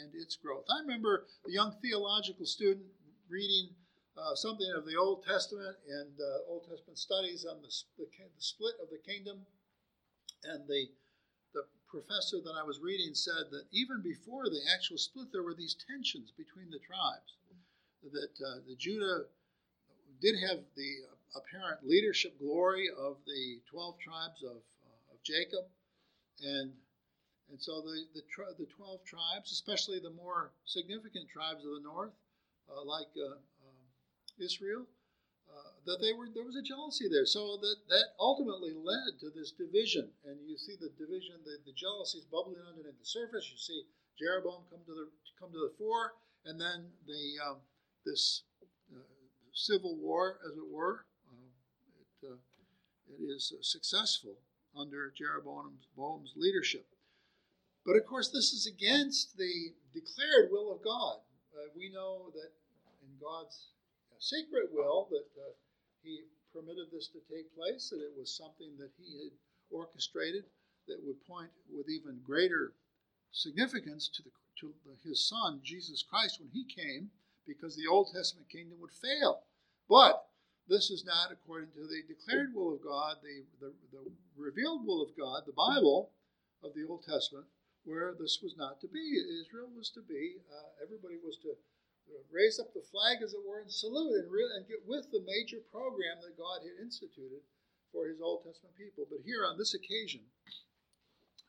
and 0.00 0.14
its 0.14 0.36
growth. 0.36 0.66
I 0.70 0.82
remember 0.82 1.26
a 1.48 1.50
young 1.50 1.74
theological 1.82 2.46
student 2.46 2.86
reading 3.28 3.70
uh, 4.18 4.34
something 4.34 4.70
of 4.76 4.84
the 4.84 4.96
Old 4.96 5.24
Testament 5.24 5.76
and 5.88 6.12
uh, 6.18 6.50
Old 6.50 6.66
Testament 6.68 6.98
studies 6.98 7.46
on 7.48 7.62
the, 7.62 7.70
the, 7.96 8.04
the, 8.04 8.42
split 8.42 8.74
of 8.82 8.88
the 8.90 8.98
kingdom. 8.98 9.38
And 10.44 10.66
the, 10.68 10.86
the 11.54 11.64
professor 11.88 12.38
that 12.42 12.54
I 12.58 12.62
was 12.62 12.80
reading 12.80 13.14
said 13.14 13.50
that 13.50 13.64
even 13.72 14.02
before 14.02 14.48
the 14.48 14.60
actual 14.74 14.98
split, 14.98 15.32
there 15.32 15.42
were 15.42 15.54
these 15.54 15.76
tensions 15.88 16.32
between 16.36 16.70
the 16.70 16.82
tribes. 16.82 17.38
That 18.12 18.34
uh, 18.46 18.62
the 18.66 18.76
Judah 18.76 19.26
did 20.20 20.36
have 20.38 20.60
the 20.76 20.92
apparent 21.34 21.86
leadership 21.86 22.38
glory 22.38 22.88
of 22.96 23.16
the 23.26 23.60
12 23.70 23.98
tribes 23.98 24.42
of, 24.42 24.62
uh, 24.86 25.14
of 25.14 25.22
Jacob, 25.24 25.66
and 26.42 26.72
and 27.50 27.60
so 27.60 27.80
the, 27.80 28.04
the, 28.14 28.22
the 28.58 28.66
12 28.76 29.04
tribes, 29.04 29.52
especially 29.52 29.98
the 29.98 30.10
more 30.10 30.52
significant 30.66 31.28
tribes 31.32 31.64
of 31.64 31.72
the 31.72 31.80
north, 31.80 32.12
uh, 32.68 32.84
like 32.84 33.08
uh, 33.16 33.40
Israel, 34.40 34.86
uh, 35.48 35.72
that 35.86 36.00
they 36.00 36.12
were 36.12 36.28
there 36.32 36.44
was 36.44 36.56
a 36.56 36.62
jealousy 36.62 37.08
there. 37.08 37.26
So 37.26 37.56
that, 37.60 37.76
that 37.88 38.16
ultimately 38.18 38.74
led 38.74 39.18
to 39.20 39.30
this 39.30 39.52
division. 39.52 40.10
And 40.24 40.38
you 40.46 40.56
see 40.58 40.76
the 40.78 40.92
division, 40.98 41.40
the, 41.44 41.58
the 41.64 41.72
jealousy 41.72 42.18
is 42.18 42.24
bubbling 42.24 42.62
underneath 42.62 42.98
the 42.98 43.06
surface. 43.06 43.48
You 43.50 43.58
see 43.58 43.82
Jeroboam 44.18 44.64
come 44.70 44.80
to 44.86 44.94
the 44.94 45.08
come 45.38 45.52
to 45.52 45.58
the 45.58 45.74
fore, 45.78 46.14
and 46.44 46.60
then 46.60 46.90
the 47.06 47.22
um, 47.44 47.58
this 48.04 48.42
uh, 48.92 48.98
civil 49.52 49.96
war, 49.96 50.38
as 50.46 50.56
it 50.56 50.68
were, 50.70 51.06
uh, 52.24 52.34
it, 52.34 52.38
it 53.18 53.24
is 53.24 53.52
successful 53.62 54.38
under 54.76 55.12
Jeroboam's 55.16 56.32
leadership. 56.36 56.86
But 57.84 57.96
of 57.96 58.04
course, 58.06 58.28
this 58.28 58.52
is 58.52 58.66
against 58.66 59.36
the 59.36 59.72
declared 59.94 60.50
will 60.50 60.72
of 60.72 60.84
God. 60.84 61.18
Uh, 61.56 61.68
we 61.74 61.90
know 61.90 62.30
that 62.34 62.52
in 63.02 63.08
God's 63.20 63.68
secret 64.18 64.70
will 64.72 65.08
that 65.10 65.26
uh, 65.38 65.52
He 66.02 66.22
permitted 66.52 66.90
this 66.90 67.08
to 67.08 67.20
take 67.30 67.54
place, 67.54 67.90
that 67.90 68.02
it 68.02 68.16
was 68.16 68.34
something 68.34 68.76
that 68.78 68.90
he 68.98 69.24
had 69.24 69.32
orchestrated 69.70 70.44
that 70.86 71.04
would 71.04 71.24
point 71.26 71.50
with 71.70 71.88
even 71.88 72.20
greater 72.24 72.72
significance 73.30 74.08
to, 74.08 74.22
the, 74.22 74.30
to 74.62 74.74
his 75.04 75.28
son, 75.28 75.60
Jesus 75.62 76.02
Christ, 76.02 76.40
when 76.40 76.48
he 76.50 76.64
came, 76.64 77.10
because 77.46 77.76
the 77.76 77.86
Old 77.86 78.10
Testament 78.12 78.48
kingdom 78.48 78.80
would 78.80 78.92
fail. 78.92 79.42
But 79.88 80.26
this 80.68 80.90
is 80.90 81.04
not 81.04 81.32
according 81.32 81.70
to 81.72 81.86
the 81.86 82.02
declared 82.08 82.54
will 82.54 82.74
of 82.74 82.82
God, 82.82 83.16
the, 83.22 83.44
the, 83.60 83.72
the 83.92 84.10
revealed 84.36 84.86
will 84.86 85.02
of 85.02 85.16
God, 85.16 85.44
the 85.46 85.52
Bible 85.52 86.10
of 86.62 86.74
the 86.74 86.86
Old 86.88 87.04
Testament, 87.04 87.46
where 87.84 88.14
this 88.18 88.40
was 88.42 88.56
not 88.56 88.80
to 88.80 88.88
be. 88.88 89.16
Israel 89.40 89.68
was 89.76 89.90
to 89.90 90.00
be, 90.00 90.36
uh, 90.52 90.82
everybody 90.82 91.16
was 91.24 91.36
to 91.42 91.56
raise 92.30 92.58
up 92.58 92.72
the 92.72 92.84
flag, 92.90 93.22
as 93.22 93.32
it 93.32 93.44
were, 93.46 93.60
and 93.60 93.72
salute 93.72 94.24
and, 94.24 94.30
re- 94.30 94.54
and 94.56 94.68
get 94.68 94.84
with 94.86 95.10
the 95.10 95.24
major 95.24 95.58
program 95.72 96.20
that 96.22 96.38
God 96.38 96.60
had 96.62 96.82
instituted 96.82 97.42
for 97.92 98.06
his 98.06 98.20
Old 98.20 98.44
Testament 98.44 98.76
people. 98.76 99.06
But 99.08 99.24
here 99.24 99.44
on 99.44 99.56
this 99.56 99.74
occasion, 99.74 100.20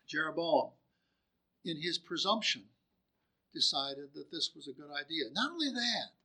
Jeroboam, 0.08 0.72
in 1.66 1.82
his 1.82 1.98
presumption, 1.98 2.64
decided 3.54 4.14
that 4.14 4.32
this 4.32 4.52
was 4.56 4.68
a 4.68 4.78
good 4.78 4.92
idea. 4.94 5.30
Not 5.34 5.52
only 5.52 5.70
that, 5.70 6.16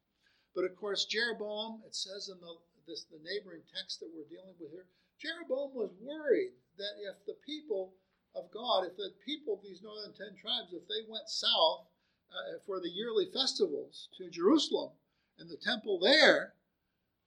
but 0.55 0.65
of 0.65 0.77
course, 0.77 1.05
Jeroboam, 1.05 1.83
it 1.87 1.95
says 1.95 2.31
in 2.31 2.39
the, 2.41 2.55
this, 2.87 3.05
the 3.11 3.19
neighboring 3.25 3.63
text 3.75 4.01
that 4.01 4.13
we're 4.15 4.29
dealing 4.31 4.55
with 4.61 4.71
here, 4.71 4.87
Jeroboam 5.19 5.75
was 5.75 5.91
worried 6.01 6.53
that 6.79 6.95
if 7.01 7.17
the 7.27 7.37
people 7.45 7.95
of 8.35 8.51
God, 8.51 8.87
if 8.87 8.97
the 8.97 9.15
people 9.25 9.55
of 9.55 9.63
these 9.63 9.83
northern 9.83 10.13
ten 10.15 10.35
tribes, 10.39 10.75
if 10.75 10.87
they 10.87 11.07
went 11.09 11.31
south 11.31 11.87
uh, 12.35 12.59
for 12.67 12.81
the 12.81 12.91
yearly 12.91 13.27
festivals 13.33 14.09
to 14.19 14.29
Jerusalem 14.29 14.91
and 15.39 15.49
the 15.49 15.57
temple 15.57 15.99
there, 15.99 16.55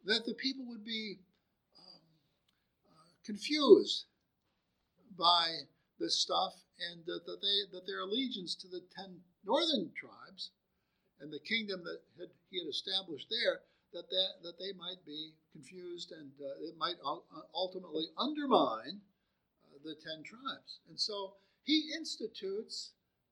that 0.05 0.25
the 0.25 0.33
people 0.33 0.65
would 0.67 0.85
be 0.85 1.19
um, 1.77 2.01
uh, 2.87 3.11
confused 3.25 4.05
by 5.17 5.67
this 5.99 6.15
stuff 6.15 6.53
and 6.91 7.05
that, 7.05 7.25
that, 7.25 7.41
they, 7.41 7.77
that 7.77 7.87
their 7.87 8.01
allegiance 8.01 8.53
to 8.55 8.67
the 8.67 8.81
ten 8.95 9.17
northern 9.45 9.91
tribes 9.95 10.51
and 11.19 11.33
the 11.33 11.39
kingdom 11.39 11.83
that 11.83 11.99
had, 12.19 12.29
he 12.51 12.59
had 12.59 12.69
established 12.69 13.27
there, 13.29 13.61
that, 13.93 14.09
that, 14.09 14.29
that 14.43 14.59
they 14.59 14.73
might 14.77 15.03
be 15.05 15.31
confused 15.51 16.11
and 16.11 16.31
uh, 16.41 16.67
it 16.67 16.77
might 16.77 16.95
ultimately 17.55 18.05
undermine 18.17 18.99
uh, 19.65 19.79
the 19.83 19.95
ten 19.95 20.23
tribes. 20.23 20.79
And 20.89 20.99
so 20.99 21.33
he 21.63 21.91
institutes 21.97 22.91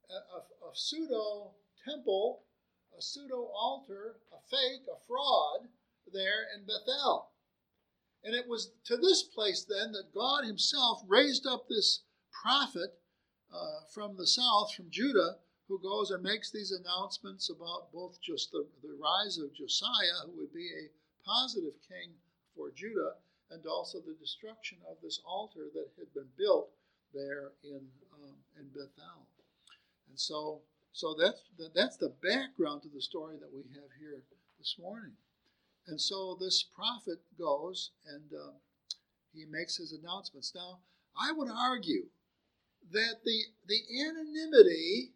a, 0.09 0.13
a, 0.13 0.69
a 0.71 0.71
pseudo 0.73 1.51
temple, 1.87 2.43
a 2.97 3.01
pseudo 3.01 3.49
altar, 3.53 4.15
a 4.33 4.39
fake, 4.49 4.83
a 4.91 4.97
fraud 5.07 5.67
there 6.11 6.47
in 6.55 6.65
Bethel. 6.65 7.29
And 8.23 8.33
it 8.33 8.47
was 8.47 8.71
to 8.85 8.97
this 8.97 9.23
place 9.23 9.65
then 9.67 9.91
that 9.91 10.13
God 10.13 10.45
Himself 10.45 11.03
raised 11.07 11.45
up 11.45 11.67
this 11.67 12.01
prophet 12.41 12.99
uh, 13.53 13.85
from 13.93 14.17
the 14.17 14.27
south, 14.27 14.73
from 14.73 14.89
Judah, 14.89 15.37
who 15.67 15.79
goes 15.81 16.11
and 16.11 16.23
makes 16.23 16.51
these 16.51 16.71
announcements 16.71 17.49
about 17.49 17.91
both 17.91 18.19
just 18.21 18.51
the, 18.51 18.65
the 18.81 18.97
rise 19.01 19.37
of 19.37 19.53
Josiah, 19.53 20.25
who 20.25 20.37
would 20.37 20.53
be 20.53 20.69
a 20.69 20.89
positive 21.25 21.73
king 21.87 22.13
for 22.55 22.71
Judah, 22.71 23.13
and 23.51 23.65
also 23.65 23.99
the 23.99 24.15
destruction 24.19 24.77
of 24.89 24.97
this 25.01 25.21
altar 25.25 25.69
that 25.73 25.89
had 25.97 26.11
been 26.13 26.29
built 26.37 26.69
there 27.13 27.51
in, 27.63 27.81
um, 28.13 28.35
in 28.59 28.67
Bethel. 28.69 29.27
And 30.09 30.19
so 30.19 30.61
so 30.95 31.13
that's 31.13 31.41
the, 31.57 31.69
that's 31.75 31.97
the 31.97 32.13
background 32.23 32.81
to 32.83 32.87
the 32.87 33.01
story 33.01 33.35
that 33.41 33.53
we 33.53 33.63
have 33.73 33.91
here 33.99 34.23
this 34.57 34.77
morning. 34.81 35.11
And 35.87 35.99
so 35.99 36.37
this 36.39 36.63
prophet 36.63 37.19
goes 37.37 37.91
and 38.07 38.23
uh, 38.31 38.53
he 39.33 39.43
makes 39.43 39.75
his 39.75 39.91
announcements. 39.91 40.53
Now, 40.55 40.79
I 41.19 41.33
would 41.33 41.49
argue 41.51 42.05
that 42.93 43.15
the 43.25 43.39
the 43.67 43.81
anonymity 44.07 45.11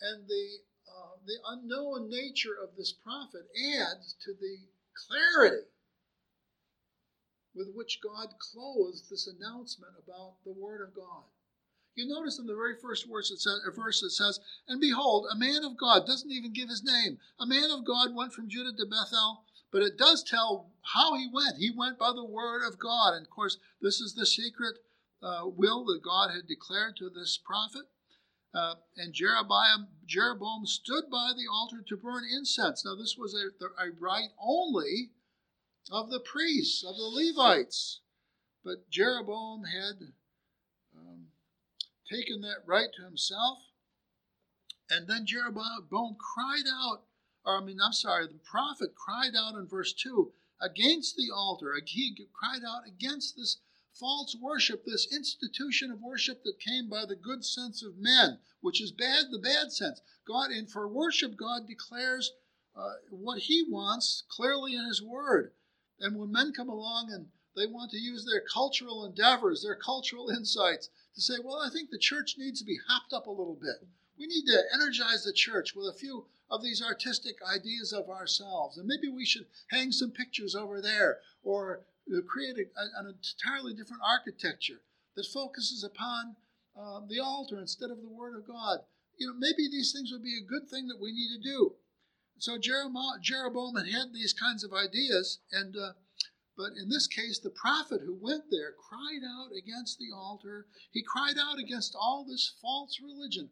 and 0.00 0.26
the 0.26 0.48
uh, 0.88 1.16
the 1.26 1.36
unknown 1.50 2.08
nature 2.08 2.56
of 2.62 2.70
this 2.74 2.92
prophet 2.92 3.42
adds 3.76 4.16
to 4.24 4.32
the 4.32 4.56
clarity 4.94 5.66
with 7.54 7.68
which 7.74 8.00
God 8.02 8.28
clothes 8.38 9.08
this 9.10 9.26
announcement 9.26 9.92
about 10.02 10.36
the 10.46 10.52
Word 10.52 10.88
of 10.88 10.94
God. 10.94 11.24
You 11.98 12.06
notice 12.06 12.38
in 12.38 12.46
the 12.46 12.54
very 12.54 12.76
first 12.80 13.08
verse 13.10 13.32
it 13.32 13.40
says, 13.40 13.58
verse 13.74 14.04
it 14.04 14.10
says, 14.10 14.38
And 14.68 14.80
behold, 14.80 15.26
a 15.32 15.36
man 15.36 15.64
of 15.64 15.76
God 15.76 16.06
doesn't 16.06 16.30
even 16.30 16.52
give 16.52 16.68
his 16.68 16.84
name. 16.84 17.18
A 17.40 17.46
man 17.46 17.72
of 17.72 17.84
God 17.84 18.14
went 18.14 18.32
from 18.32 18.48
Judah 18.48 18.70
to 18.70 18.86
Bethel, 18.86 19.42
but 19.72 19.82
it 19.82 19.98
does 19.98 20.22
tell 20.22 20.70
how 20.94 21.16
he 21.16 21.26
went. 21.26 21.56
He 21.56 21.72
went 21.76 21.98
by 21.98 22.12
the 22.12 22.24
word 22.24 22.64
of 22.64 22.78
God. 22.78 23.14
And 23.14 23.26
of 23.26 23.30
course, 23.30 23.58
this 23.82 24.00
is 24.00 24.14
the 24.14 24.26
secret 24.26 24.78
uh, 25.20 25.46
will 25.46 25.84
that 25.86 26.04
God 26.04 26.30
had 26.30 26.46
declared 26.46 26.96
to 26.98 27.10
this 27.10 27.36
prophet. 27.36 27.86
Uh, 28.54 28.76
and 28.96 29.12
Jeroboam, 29.12 29.88
Jeroboam 30.06 30.66
stood 30.66 31.10
by 31.10 31.32
the 31.36 31.50
altar 31.52 31.82
to 31.88 31.96
burn 31.96 32.22
incense. 32.32 32.84
Now, 32.84 32.94
this 32.94 33.16
was 33.18 33.34
a, 33.34 33.48
a 33.82 33.90
right 33.98 34.30
only 34.40 35.10
of 35.90 36.10
the 36.10 36.20
priests, 36.20 36.84
of 36.84 36.94
the 36.96 37.02
Levites. 37.02 38.02
But 38.64 38.88
Jeroboam 38.88 39.64
had 39.64 40.12
taken 42.10 42.40
that 42.42 42.66
right 42.66 42.88
to 42.96 43.04
himself. 43.04 43.58
And 44.90 45.06
then 45.06 45.26
Jeroboam 45.26 46.16
cried 46.18 46.64
out, 46.72 47.02
or 47.44 47.58
I 47.58 47.64
mean, 47.64 47.78
I'm 47.84 47.92
sorry, 47.92 48.26
the 48.26 48.38
prophet 48.38 48.94
cried 48.94 49.36
out 49.36 49.54
in 49.54 49.66
verse 49.66 49.92
2 49.92 50.32
against 50.60 51.16
the 51.16 51.30
altar. 51.34 51.74
He 51.84 52.16
cried 52.32 52.62
out 52.66 52.86
against 52.86 53.36
this 53.36 53.58
false 53.98 54.36
worship, 54.40 54.84
this 54.84 55.12
institution 55.12 55.90
of 55.90 56.00
worship 56.00 56.42
that 56.44 56.60
came 56.60 56.88
by 56.88 57.04
the 57.04 57.16
good 57.16 57.44
sense 57.44 57.82
of 57.82 57.98
men, 57.98 58.38
which 58.60 58.80
is 58.80 58.92
bad, 58.92 59.26
the 59.30 59.38
bad 59.38 59.72
sense. 59.72 60.00
God, 60.26 60.50
and 60.50 60.70
for 60.70 60.88
worship, 60.88 61.36
God 61.36 61.66
declares 61.66 62.32
uh, 62.76 62.94
what 63.10 63.40
He 63.40 63.64
wants 63.68 64.22
clearly 64.28 64.74
in 64.74 64.86
His 64.86 65.02
Word. 65.02 65.52
And 66.00 66.16
when 66.16 66.30
men 66.30 66.52
come 66.52 66.68
along 66.68 67.10
and 67.12 67.26
they 67.58 67.66
want 67.66 67.90
to 67.90 67.98
use 67.98 68.24
their 68.24 68.40
cultural 68.40 69.04
endeavors, 69.04 69.62
their 69.62 69.76
cultural 69.76 70.28
insights 70.36 70.88
to 71.14 71.20
say, 71.20 71.34
well, 71.42 71.60
I 71.60 71.70
think 71.70 71.90
the 71.90 71.98
church 71.98 72.36
needs 72.38 72.60
to 72.60 72.66
be 72.66 72.78
hopped 72.88 73.12
up 73.12 73.26
a 73.26 73.30
little 73.30 73.58
bit. 73.60 73.86
We 74.18 74.26
need 74.26 74.46
to 74.46 74.62
energize 74.72 75.24
the 75.24 75.32
church 75.32 75.74
with 75.74 75.86
a 75.86 75.98
few 75.98 76.26
of 76.50 76.62
these 76.62 76.82
artistic 76.82 77.36
ideas 77.42 77.92
of 77.92 78.08
ourselves. 78.08 78.78
And 78.78 78.86
maybe 78.86 79.08
we 79.08 79.24
should 79.24 79.46
hang 79.70 79.92
some 79.92 80.10
pictures 80.10 80.54
over 80.54 80.80
there 80.80 81.18
or 81.42 81.82
create 82.26 82.56
a, 82.56 82.98
an 82.98 83.14
entirely 83.14 83.74
different 83.74 84.02
architecture 84.02 84.80
that 85.14 85.26
focuses 85.26 85.84
upon 85.84 86.36
um, 86.76 87.06
the 87.08 87.20
altar 87.20 87.58
instead 87.58 87.90
of 87.90 88.00
the 88.00 88.08
Word 88.08 88.36
of 88.36 88.46
God. 88.46 88.80
You 89.18 89.28
know, 89.28 89.34
maybe 89.38 89.68
these 89.68 89.92
things 89.92 90.10
would 90.12 90.22
be 90.22 90.38
a 90.38 90.46
good 90.48 90.68
thing 90.68 90.88
that 90.88 91.00
we 91.00 91.12
need 91.12 91.28
to 91.36 91.42
do. 91.42 91.74
So 92.38 92.56
Jeroboam 92.56 93.74
had 93.76 94.12
these 94.14 94.32
kinds 94.32 94.62
of 94.62 94.72
ideas, 94.72 95.40
and 95.50 95.76
uh, 95.76 95.92
but 96.58 96.76
in 96.76 96.88
this 96.88 97.06
case, 97.06 97.38
the 97.38 97.50
prophet 97.50 98.00
who 98.04 98.18
went 98.20 98.50
there 98.50 98.72
cried 98.72 99.22
out 99.24 99.50
against 99.56 100.00
the 100.00 100.10
altar. 100.12 100.66
He 100.90 101.04
cried 101.04 101.38
out 101.38 101.56
against 101.56 101.94
all 101.94 102.24
this 102.24 102.52
false 102.60 102.98
religion, 103.00 103.50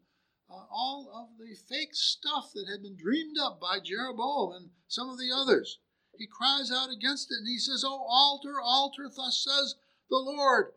uh, 0.50 0.66
all 0.68 1.08
of 1.14 1.38
the 1.38 1.54
fake 1.54 1.94
stuff 1.94 2.50
that 2.52 2.66
had 2.68 2.82
been 2.82 2.96
dreamed 2.96 3.36
up 3.40 3.60
by 3.60 3.78
Jeroboam 3.78 4.56
and 4.56 4.70
some 4.88 5.08
of 5.08 5.18
the 5.18 5.30
others. 5.32 5.78
He 6.18 6.26
cries 6.26 6.72
out 6.72 6.90
against 6.90 7.30
it 7.30 7.36
and 7.38 7.46
he 7.46 7.58
says, 7.58 7.84
Oh, 7.86 8.04
altar, 8.08 8.60
altar, 8.60 9.08
thus 9.08 9.38
says 9.38 9.76
the 10.10 10.18
Lord. 10.18 10.72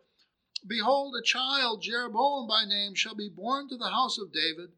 Behold, 0.64 1.16
a 1.16 1.22
child, 1.22 1.82
Jeroboam 1.82 2.46
by 2.46 2.64
name, 2.64 2.94
shall 2.94 3.16
be 3.16 3.28
born 3.28 3.68
to 3.70 3.76
the 3.76 3.90
house 3.90 4.18
of 4.18 4.32
David, 4.32 4.70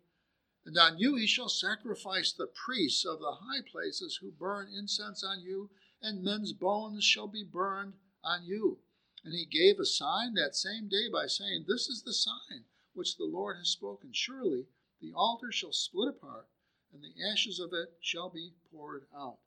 and 0.65 0.79
on 0.79 0.99
you 0.99 1.17
he 1.17 1.27
shall 1.27 1.51
sacrifice 1.51 2.33
the 2.33 2.47
priests 2.47 3.05
of 3.05 3.19
the 3.19 3.37
high 3.43 3.61
places 3.71 4.21
who 4.23 4.31
burn 4.31 4.69
incense 4.73 5.23
on 5.23 5.43
you 5.43 5.69
and 6.03 6.23
men's 6.23 6.53
bones 6.53 7.05
shall 7.05 7.29
be 7.29 7.45
burned 7.45 7.95
on 8.25 8.45
you. 8.45 8.79
And 9.25 9.33
he 9.35 9.47
gave 9.47 9.79
a 9.79 9.87
sign 9.87 10.35
that 10.35 10.57
same 10.57 10.89
day 10.89 11.09
by 11.13 11.27
saying, 11.27 11.65
This 11.69 11.89
is 11.89 12.03
the 12.03 12.13
sign 12.13 12.65
which 12.93 13.17
the 13.17 13.25
Lord 13.25 13.57
has 13.57 13.69
spoken. 13.69 14.11
Surely 14.13 14.67
the 15.01 15.13
altar 15.15 15.53
shall 15.53 15.73
split 15.73 16.09
apart, 16.09 16.49
and 16.93 17.03
the 17.03 17.25
ashes 17.25 17.61
of 17.61 17.73
it 17.73 17.97
shall 18.01 18.31
be 18.31 18.53
poured 18.71 19.07
out. 19.17 19.39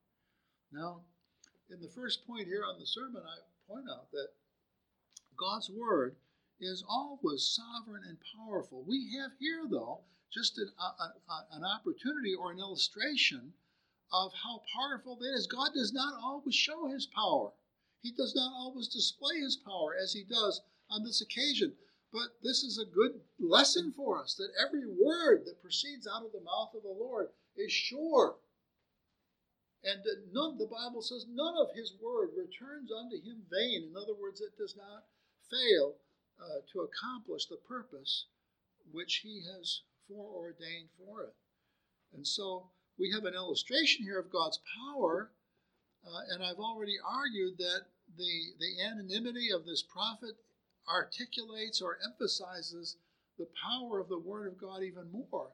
Now, 0.72 1.02
in 1.70 1.82
the 1.82 1.90
first 1.90 2.26
point 2.26 2.48
here 2.48 2.64
on 2.66 2.80
the 2.80 2.86
sermon, 2.86 3.22
I 3.26 3.38
point 3.68 3.86
out 3.90 4.12
that 4.12 4.30
God's 5.38 5.70
word 5.70 6.16
is 6.60 6.84
always 6.88 7.46
sovereign 7.46 8.04
and 8.08 8.18
powerful. 8.38 8.84
We 8.84 9.14
have 9.20 9.32
here, 9.40 9.66
though, 9.70 10.02
just 10.32 10.58
an, 10.58 10.72
a, 10.80 10.84
a, 10.84 11.48
an 11.52 11.64
opportunity 11.64 12.34
or 12.34 12.52
an 12.52 12.60
illustration 12.60 13.54
of 14.12 14.32
how 14.44 14.62
powerful 14.74 15.16
that 15.18 15.34
is. 15.36 15.48
God 15.48 15.74
does 15.74 15.94
not 15.94 16.14
always 16.22 16.56
show 16.56 16.88
his 16.88 17.06
power, 17.08 17.52
he 18.02 18.12
does 18.12 18.36
not 18.36 18.52
always 18.54 18.88
display 18.88 19.40
his 19.40 19.58
power 19.58 19.96
as 19.96 20.14
he 20.14 20.24
does 20.24 20.62
on 20.90 21.04
this 21.04 21.22
occasion. 21.22 21.74
But 22.14 22.42
this 22.44 22.64
is 22.64 22.78
a 22.80 22.86
good 22.86 23.20
lesson 23.40 23.92
for 23.92 24.22
us 24.22 24.36
that 24.36 24.52
every 24.66 24.86
word 24.86 25.46
that 25.46 25.62
proceeds 25.62 26.08
out 26.08 26.26
of 26.26 26.32
the 26.32 26.42
mouth 26.42 26.74
of 26.76 26.84
the 26.84 26.90
Lord 26.90 27.30
is 27.58 27.72
sure 27.72 28.38
And 29.84 30.04
that 30.04 30.34
none, 30.34 30.58
the 30.58 30.68
Bible 30.68 31.02
says, 31.02 31.26
none 31.30 31.56
of 31.58 31.76
his 31.76 31.94
word 32.02 32.32
returns 32.36 32.92
unto 32.92 33.18
him 33.18 33.46
vain. 33.52 33.84
In 33.90 33.96
other 33.96 34.16
words, 34.16 34.42
it 34.42 34.58
does 34.58 34.76
not 34.76 35.06
fail 35.50 35.96
uh, 36.42 36.62
to 36.74 36.82
accomplish 36.82 37.46
the 37.46 37.58
purpose 37.68 38.26
which 38.92 39.18
he 39.24 39.42
has 39.42 39.82
foreordained 40.08 40.90
for 40.98 41.24
it. 41.24 41.36
And 42.14 42.26
so 42.26 42.72
we 42.98 43.12
have 43.12 43.26
an 43.26 43.34
illustration 43.34 44.06
here 44.06 44.20
of 44.20 44.32
God's 44.32 44.60
power, 44.78 45.32
uh, 46.06 46.34
and 46.34 46.44
I've 46.44 46.60
already 46.60 46.98
argued 47.04 47.58
that 47.58 47.82
the, 48.18 48.54
the 48.60 48.84
anonymity 48.84 49.50
of 49.52 49.66
this 49.66 49.84
prophet 49.84 50.36
articulates 50.88 51.82
or 51.82 51.98
emphasizes 52.06 52.98
the 53.38 53.48
power 53.68 54.00
of 54.00 54.08
the 54.08 54.20
Word 54.20 54.48
of 54.48 54.58
God 54.58 54.84
even 54.84 55.12
more 55.12 55.52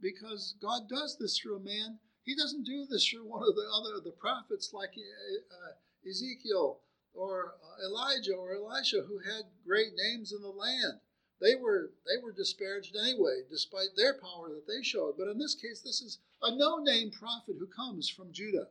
because 0.00 0.54
God 0.60 0.88
does 0.88 1.16
this 1.18 1.38
through 1.38 1.56
a 1.56 1.64
man. 1.64 1.98
He 2.22 2.36
doesn't 2.36 2.64
do 2.64 2.86
this 2.88 3.06
through 3.06 3.26
one 3.26 3.42
of 3.42 3.54
the 3.54 3.66
other 3.72 4.00
the 4.04 4.12
prophets 4.12 4.70
like 4.72 4.90
uh, 4.90 6.08
Ezekiel 6.08 6.80
or 7.14 7.54
uh, 7.62 7.86
Elijah 7.86 8.34
or 8.34 8.54
Elisha 8.54 9.02
who 9.02 9.18
had 9.18 9.44
great 9.66 9.92
names 9.96 10.32
in 10.32 10.42
the 10.42 10.48
land. 10.48 11.00
They 11.40 11.54
were 11.54 11.90
they 12.06 12.22
were 12.22 12.32
disparaged 12.32 12.96
anyway, 12.96 13.42
despite 13.50 13.94
their 13.96 14.14
power 14.14 14.48
that 14.48 14.66
they 14.66 14.82
showed. 14.82 15.16
But 15.18 15.28
in 15.28 15.38
this 15.38 15.54
case, 15.54 15.80
this 15.80 16.00
is 16.00 16.18
a 16.42 16.56
no-name 16.56 17.10
prophet 17.10 17.56
who 17.58 17.66
comes 17.66 18.08
from 18.08 18.32
Judah, 18.32 18.68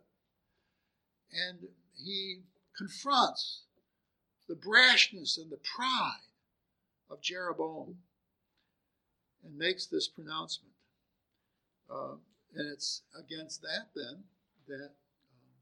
and 1.31 1.59
he 2.03 2.41
confronts 2.75 3.61
the 4.47 4.55
brashness 4.55 5.37
and 5.37 5.51
the 5.51 5.57
pride 5.57 6.27
of 7.09 7.21
Jeroboam 7.21 7.97
and 9.43 9.57
makes 9.57 9.85
this 9.85 10.07
pronouncement. 10.07 10.73
Uh, 11.89 12.15
and 12.55 12.67
it's 12.71 13.03
against 13.17 13.61
that 13.61 13.89
then 13.95 14.23
that 14.67 14.85
um, 14.85 15.53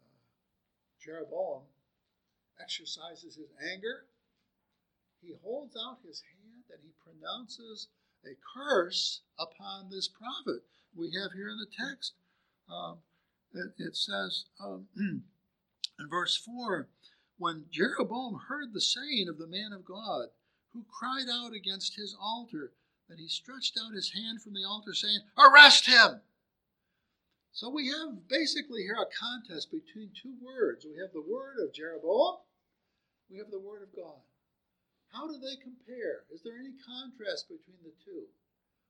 uh, 0.00 0.18
Jeroboam 1.00 1.62
exercises 2.60 3.36
his 3.36 3.50
anger. 3.72 4.06
He 5.24 5.34
holds 5.42 5.76
out 5.76 5.98
his 6.06 6.20
hand 6.20 6.64
and 6.70 6.80
he 6.82 6.92
pronounces 7.02 7.88
a 8.24 8.36
curse 8.54 9.22
upon 9.38 9.90
this 9.90 10.08
prophet. 10.08 10.62
We 10.94 11.12
have 11.12 11.32
here 11.32 11.48
in 11.48 11.58
the 11.58 11.66
text, 11.66 12.12
um, 12.68 12.98
it, 13.54 13.72
it, 13.78 13.96
says 13.96 14.44
um, 14.62 14.86
in 14.96 16.08
verse 16.10 16.36
4 16.36 16.88
when 17.38 17.64
Jeroboam 17.70 18.38
heard 18.48 18.72
the 18.72 18.80
saying 18.80 19.28
of 19.28 19.38
the 19.38 19.46
man 19.46 19.72
of 19.72 19.84
God, 19.84 20.28
who 20.72 20.84
cried 20.88 21.26
out 21.30 21.52
against 21.52 21.96
his 21.96 22.16
altar, 22.20 22.72
that 23.08 23.18
he 23.18 23.28
stretched 23.28 23.78
out 23.78 23.94
his 23.94 24.12
hand 24.12 24.42
from 24.42 24.54
the 24.54 24.64
altar, 24.64 24.94
saying, 24.94 25.20
Arrest 25.36 25.86
him! 25.86 26.20
So 27.52 27.68
we 27.68 27.88
have 27.88 28.28
basically 28.28 28.82
here 28.82 28.98
a 28.98 29.06
contest 29.06 29.70
between 29.70 30.10
two 30.10 30.34
words. 30.42 30.84
We 30.84 30.98
have 31.00 31.12
the 31.12 31.20
word 31.20 31.56
of 31.62 31.72
Jeroboam, 31.72 32.38
we 33.30 33.38
have 33.38 33.50
the 33.50 33.60
word 33.60 33.82
of 33.82 33.94
God. 33.94 34.20
How 35.14 35.28
do 35.28 35.38
they 35.38 35.54
compare? 35.62 36.24
Is 36.32 36.42
there 36.42 36.58
any 36.58 36.74
contrast 36.84 37.48
between 37.48 37.78
the 37.84 37.94
two? 38.04 38.26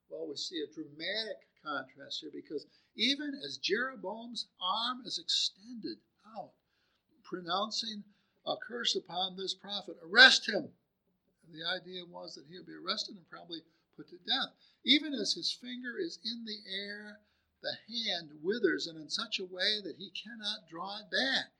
Well, 0.09 0.27
we 0.27 0.35
see 0.35 0.57
a 0.57 0.73
dramatic 0.73 1.45
contrast 1.63 2.21
here 2.21 2.31
because 2.33 2.65
even 2.95 3.39
as 3.45 3.57
Jeroboam's 3.57 4.47
arm 4.59 5.03
is 5.05 5.19
extended 5.19 5.97
out, 6.35 6.53
pronouncing 7.23 8.03
a 8.45 8.55
curse 8.57 8.95
upon 8.95 9.37
this 9.37 9.53
prophet, 9.53 9.97
arrest 10.01 10.49
him. 10.49 10.73
And 11.45 11.53
the 11.53 11.65
idea 11.65 12.05
was 12.05 12.33
that 12.33 12.45
he 12.49 12.57
would 12.57 12.67
be 12.67 12.73
arrested 12.73 13.15
and 13.15 13.29
probably 13.29 13.61
put 13.95 14.09
to 14.09 14.17
death. 14.25 14.53
Even 14.83 15.13
as 15.13 15.33
his 15.33 15.51
finger 15.51 15.97
is 15.99 16.17
in 16.25 16.43
the 16.45 16.57
air, 16.69 17.19
the 17.61 17.77
hand 17.87 18.31
withers 18.41 18.87
and 18.87 18.97
in 18.97 19.09
such 19.09 19.39
a 19.39 19.45
way 19.45 19.81
that 19.83 19.97
he 19.97 20.09
cannot 20.09 20.69
draw 20.69 20.97
it 20.97 21.11
back. 21.11 21.53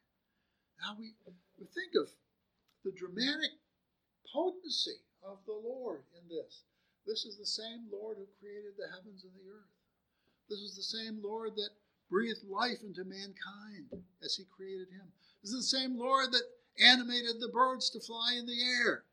Now 0.82 0.96
we, 0.98 1.14
we 1.60 1.66
think 1.68 1.94
of 1.96 2.10
the 2.84 2.92
dramatic 2.92 3.52
potency 4.36 5.00
of 5.24 5.40
the 5.48 5.56
Lord 5.56 6.04
in 6.12 6.28
this. 6.28 6.68
This 7.08 7.24
is 7.24 7.38
the 7.38 7.46
same 7.46 7.88
Lord 7.92 8.18
who 8.18 8.28
created 8.40 8.76
the 8.76 8.92
heavens 8.92 9.24
and 9.24 9.32
the 9.32 9.48
earth. 9.48 9.72
This 10.50 10.60
is 10.60 10.76
the 10.76 10.84
same 10.84 11.24
Lord 11.24 11.56
that 11.56 11.70
breathed 12.10 12.44
life 12.44 12.84
into 12.84 13.06
mankind 13.06 14.04
as 14.24 14.36
he 14.36 14.44
created 14.56 14.90
him. 14.92 15.08
This 15.42 15.54
is 15.54 15.72
the 15.72 15.78
same 15.78 15.98
Lord 15.98 16.34
that 16.34 16.44
animated 16.84 17.40
the 17.40 17.48
birds 17.48 17.90
to 17.92 18.00
fly 18.02 18.36
in 18.38 18.46
the 18.46 18.62
air 18.62 19.06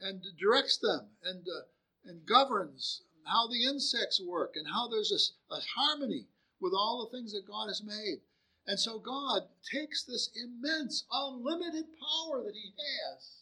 and 0.00 0.22
directs 0.38 0.76
them 0.76 1.08
and 1.24 1.46
uh, 1.48 1.64
and 2.04 2.26
governs 2.26 3.02
how 3.24 3.46
the 3.46 3.64
insects 3.64 4.20
work 4.20 4.54
and 4.56 4.66
how 4.66 4.88
there's 4.88 5.32
a, 5.50 5.54
a 5.54 5.60
harmony 5.76 6.26
with 6.60 6.74
all 6.74 7.06
the 7.06 7.16
things 7.16 7.32
that 7.32 7.46
God 7.46 7.68
has 7.68 7.82
made. 7.82 8.20
And 8.66 8.78
so 8.78 8.98
God 8.98 9.42
takes 9.72 10.02
this 10.02 10.30
immense, 10.34 11.04
unlimited 11.12 11.86
power 11.98 12.42
that 12.42 12.54
He 12.54 12.74
has 12.76 13.41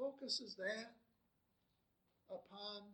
focuses 0.00 0.56
that 0.56 0.96
upon 2.32 2.88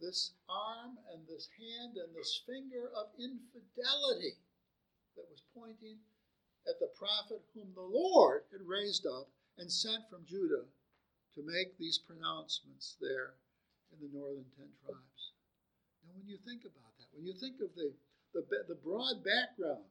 this 0.00 0.32
arm 0.48 0.96
and 1.12 1.20
this 1.28 1.52
hand 1.60 2.00
and 2.00 2.08
this 2.16 2.40
finger 2.48 2.88
of 2.96 3.12
infidelity 3.20 4.40
that 5.20 5.28
was 5.28 5.44
pointing 5.52 6.00
at 6.64 6.80
the 6.80 6.88
prophet 6.96 7.44
whom 7.52 7.68
the 7.76 7.84
Lord 7.84 8.48
had 8.48 8.64
raised 8.64 9.04
up 9.04 9.28
and 9.60 9.68
sent 9.68 10.08
from 10.08 10.24
Judah 10.24 10.64
to 11.36 11.40
make 11.44 11.76
these 11.76 12.00
pronouncements 12.00 12.96
there 13.00 13.36
in 13.92 14.00
the 14.00 14.12
northern 14.16 14.48
ten 14.56 14.72
tribes. 14.80 15.22
Now, 16.04 16.16
when 16.16 16.24
you 16.24 16.40
think 16.40 16.64
about 16.64 16.92
that, 16.96 17.12
when 17.12 17.28
you 17.28 17.36
think 17.36 17.60
of 17.60 17.72
the, 17.76 17.92
the, 18.32 18.44
the 18.68 18.80
broad 18.80 19.20
background 19.20 19.84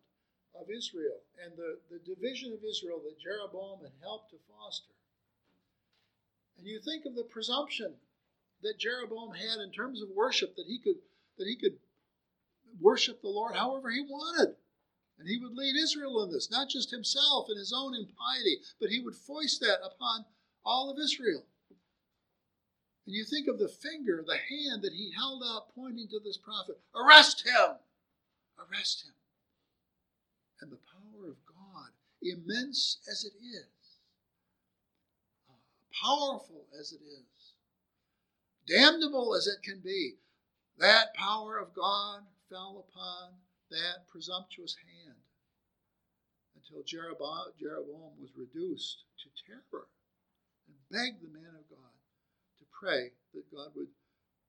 of 0.58 0.69
Israel 0.69 1.21
and 1.41 1.54
the, 1.54 1.78
the 1.93 2.01
division 2.01 2.54
of 2.54 2.65
Israel 2.65 3.01
that 3.06 3.21
Jeroboam 3.21 3.86
had 3.86 3.93
helped 4.01 4.34
to 4.34 4.39
foster, 4.49 4.93
and 6.58 6.68
you 6.68 6.80
think 6.80 7.06
of 7.06 7.15
the 7.15 7.24
presumption 7.24 7.94
that 8.62 8.80
Jeroboam 8.80 9.34
had 9.34 9.60
in 9.60 9.72
terms 9.72 10.02
of 10.02 10.10
worship 10.10 10.56
that 10.56 10.65
he 10.68 10.80
could 10.80 10.98
that 11.38 11.48
he 11.48 11.56
could 11.56 11.78
worship 12.80 13.22
the 13.22 13.28
Lord 13.28 13.56
however 13.56 13.89
he 13.89 14.02
wanted. 14.02 14.56
And 15.18 15.28
he 15.30 15.38
would 15.38 15.54
lead 15.54 15.76
Israel 15.78 16.24
in 16.24 16.32
this, 16.32 16.52
not 16.52 16.70
just 16.70 16.91
himself 16.91 17.48
and 17.48 17.58
his 17.58 17.74
own 17.74 17.94
impiety, 17.96 18.58
but 18.80 18.89
he 18.89 19.00
would 19.00 19.15
foist 19.15 19.62
that 19.62 19.80
upon 19.84 20.26
all 20.65 20.89
of 20.89 21.00
Israel. 21.00 21.46
And 23.06 23.15
you 23.15 23.24
think 23.24 23.48
of 23.48 23.60
the 23.60 23.70
finger, 23.70 24.24
the 24.26 24.36
hand 24.38 24.82
that 24.82 24.94
he 24.94 25.12
held 25.15 25.44
out 25.46 25.74
pointing 25.76 26.08
to 26.10 26.20
this 26.20 26.38
prophet 26.38 26.80
arrest 26.96 27.46
him! 27.46 27.78
Arrest 28.60 29.06
him. 29.06 29.13
And 30.60 30.72
the 30.72 30.80
power 30.91 31.30
of 31.30 31.38
God, 31.46 31.91
immense 32.22 32.98
as 33.10 33.24
it 33.24 33.34
is, 33.41 33.68
powerful 36.01 36.65
as 36.79 36.91
it 36.91 37.01
is, 37.01 37.53
damnable 38.67 39.36
as 39.36 39.47
it 39.47 39.63
can 39.63 39.79
be, 39.79 40.15
that 40.77 41.13
power 41.13 41.58
of 41.58 41.73
God 41.73 42.21
fell 42.49 42.86
upon 42.89 43.31
that 43.71 44.08
presumptuous 44.12 44.75
hand 44.75 45.15
until 46.55 46.84
Jeroboam, 46.84 48.12
was 48.19 48.31
reduced 48.36 49.03
to 49.21 49.29
terror 49.45 49.88
and 50.67 50.75
begged 50.89 51.21
the 51.21 51.34
man 51.34 51.53
of 51.55 51.69
God 51.69 51.95
to 52.60 52.65
pray 52.71 53.12
that 53.34 53.51
God 53.51 53.69
would 53.75 53.89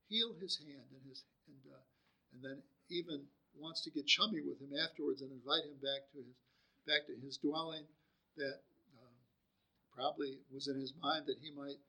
heal 0.09 0.35
his 0.41 0.59
hand 0.59 0.87
and 0.91 1.03
his 1.09 1.25
and 1.49 1.73
uh, 1.73 1.83
and 2.33 2.43
then 2.43 2.63
even 2.91 3.23
wants 3.59 3.83
to 3.83 3.91
get 3.91 4.07
chummy 4.07 4.41
with 4.41 4.61
him 4.61 4.77
afterwards 4.79 5.23
and 5.23 5.33
invite 5.33 5.65
him 5.65 5.79
back 5.83 6.07
to 6.13 6.19
his 6.19 6.37
back 6.87 7.07
to 7.07 7.15
his 7.25 7.37
dwelling 7.39 7.85
that 8.37 8.61
probably 9.97 10.39
was 10.53 10.69
in 10.69 10.79
his 10.79 10.93
mind 11.03 11.25
that 11.27 11.39
he 11.41 11.51
might 11.51 11.81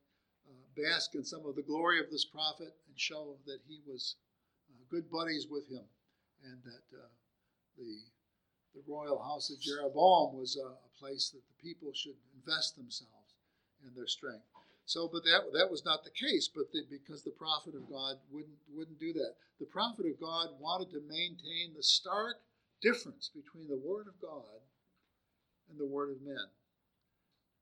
uh, 0.48 0.66
bask 0.76 1.14
in 1.14 1.24
some 1.24 1.46
of 1.46 1.56
the 1.56 1.62
glory 1.62 2.00
of 2.00 2.10
this 2.10 2.26
prophet 2.26 2.74
and 2.88 2.96
show 2.96 3.36
that 3.46 3.60
he 3.68 3.82
was 3.86 4.16
uh, 4.72 4.84
good 4.90 5.12
buddies 5.12 5.48
with 5.50 5.70
him 5.70 5.84
and 6.44 6.64
that 6.64 6.98
uh, 6.98 7.12
the 7.78 8.00
the 8.76 8.84
royal 8.88 9.18
house 9.18 9.50
of 9.50 9.60
Jeroboam 9.60 10.38
was 10.38 10.56
a, 10.56 10.68
a 10.68 11.00
place 11.00 11.30
that 11.32 11.42
the 11.48 11.64
people 11.64 11.92
should 11.94 12.16
invest 12.36 12.76
themselves 12.76 13.34
in 13.84 13.94
their 13.96 14.08
strength. 14.08 14.46
So, 14.86 15.10
but 15.12 15.24
that 15.24 15.52
that 15.54 15.70
was 15.70 15.84
not 15.84 16.04
the 16.04 16.12
case. 16.12 16.48
But 16.48 16.72
the, 16.72 16.84
because 16.90 17.24
the 17.24 17.32
prophet 17.32 17.76
of 17.76 17.90
God 17.90 18.18
wouldn't 18.32 18.58
wouldn't 18.74 19.00
do 19.00 19.14
that. 19.14 19.36
The 19.60 19.66
prophet 19.66 20.06
of 20.06 20.20
God 20.20 20.50
wanted 20.60 20.92
to 20.92 21.02
maintain 21.10 21.74
the 21.76 21.84
stark 21.84 22.38
difference 22.82 23.30
between 23.34 23.68
the 23.68 23.82
word 23.84 24.08
of 24.08 24.22
God 24.22 24.62
and 25.70 25.80
the 25.80 25.86
word 25.86 26.12
of 26.12 26.22
men. 26.22 26.48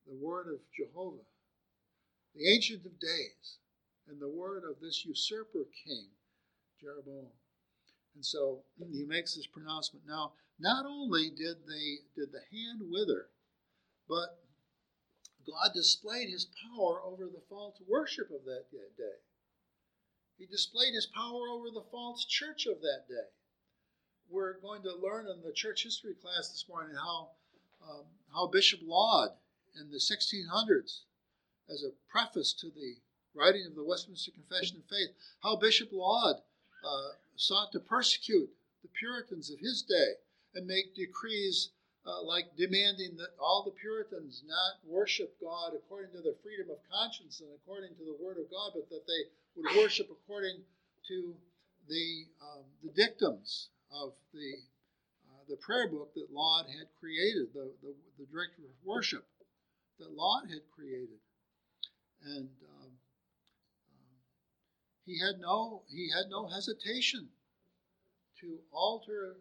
The 0.07 0.15
word 0.15 0.47
of 0.53 0.59
Jehovah, 0.75 1.25
the 2.35 2.47
Ancient 2.47 2.85
of 2.85 2.99
Days, 2.99 3.57
and 4.07 4.21
the 4.21 4.29
word 4.29 4.63
of 4.63 4.79
this 4.79 5.05
usurper 5.05 5.65
king, 5.85 6.09
Jeroboam. 6.79 7.31
And 8.15 8.25
so 8.25 8.63
he 8.91 9.03
makes 9.03 9.35
this 9.35 9.47
pronouncement. 9.47 10.05
Now, 10.07 10.33
not 10.59 10.85
only 10.85 11.29
did 11.29 11.65
the 11.65 11.97
did 12.15 12.31
the 12.31 12.43
hand 12.51 12.81
wither, 12.89 13.27
but 14.07 14.39
God 15.45 15.73
displayed 15.73 16.29
his 16.29 16.45
power 16.45 17.03
over 17.03 17.25
the 17.25 17.41
false 17.49 17.77
worship 17.87 18.29
of 18.31 18.45
that 18.45 18.65
day. 18.71 19.17
He 20.37 20.45
displayed 20.45 20.93
his 20.93 21.05
power 21.05 21.49
over 21.49 21.69
the 21.69 21.85
false 21.91 22.25
church 22.25 22.65
of 22.65 22.81
that 22.81 23.07
day. 23.07 23.29
we're 24.27 24.59
going 24.59 24.81
to 24.83 24.95
learn 24.95 25.27
in 25.27 25.41
the 25.41 25.53
church 25.53 25.83
history 25.83 26.15
class 26.15 26.49
this 26.49 26.65
morning 26.67 26.95
how, 26.95 27.29
um, 27.87 28.05
how 28.33 28.47
Bishop 28.47 28.79
Laud 28.83 29.29
in 29.79 29.91
the 29.91 29.97
1600s, 29.97 31.01
as 31.69 31.83
a 31.83 31.91
preface 32.09 32.53
to 32.53 32.67
the 32.67 32.95
writing 33.33 33.65
of 33.65 33.75
the 33.75 33.83
Westminster 33.83 34.31
Confession 34.31 34.77
of 34.77 34.89
Faith, 34.89 35.09
how 35.43 35.55
Bishop 35.55 35.89
Laud 35.91 36.37
uh, 36.85 37.09
sought 37.35 37.71
to 37.73 37.79
persecute 37.79 38.49
the 38.81 38.89
Puritans 38.99 39.49
of 39.49 39.59
his 39.59 39.81
day 39.81 40.13
and 40.53 40.65
make 40.65 40.95
decrees 40.95 41.69
uh, 42.05 42.21
like 42.21 42.55
demanding 42.55 43.17
that 43.17 43.33
all 43.39 43.63
the 43.63 43.71
Puritans 43.71 44.43
not 44.47 44.77
worship 44.85 45.35
God 45.41 45.73
according 45.75 46.11
to 46.13 46.21
their 46.21 46.37
freedom 46.43 46.69
of 46.69 46.77
conscience 46.89 47.41
and 47.41 47.49
according 47.55 47.95
to 47.97 48.05
the 48.05 48.23
Word 48.23 48.37
of 48.37 48.49
God, 48.51 48.71
but 48.75 48.89
that 48.89 49.07
they 49.07 49.25
would 49.55 49.75
worship 49.75 50.07
according 50.11 50.61
to 51.07 51.33
the 51.89 52.25
um, 52.41 52.63
the 52.83 52.89
dictums 52.89 53.69
of 53.91 54.13
the 54.33 54.53
uh, 55.29 55.43
the 55.49 55.57
prayer 55.57 55.89
book 55.89 56.13
that 56.13 56.31
Laud 56.31 56.67
had 56.67 56.87
created, 56.99 57.53
the, 57.53 57.71
the, 57.81 57.93
the 58.19 58.25
director 58.31 58.61
of 58.61 58.73
worship 58.85 59.25
that 59.99 60.11
Laud 60.11 60.49
had 60.49 60.61
created, 60.75 61.19
and 62.23 62.49
um, 62.69 62.91
um, 63.91 64.13
he 65.05 65.19
had 65.19 65.39
no 65.39 65.83
he 65.87 66.09
had 66.09 66.29
no 66.29 66.47
hesitation 66.47 67.29
to 68.41 68.59
alter 68.71 69.37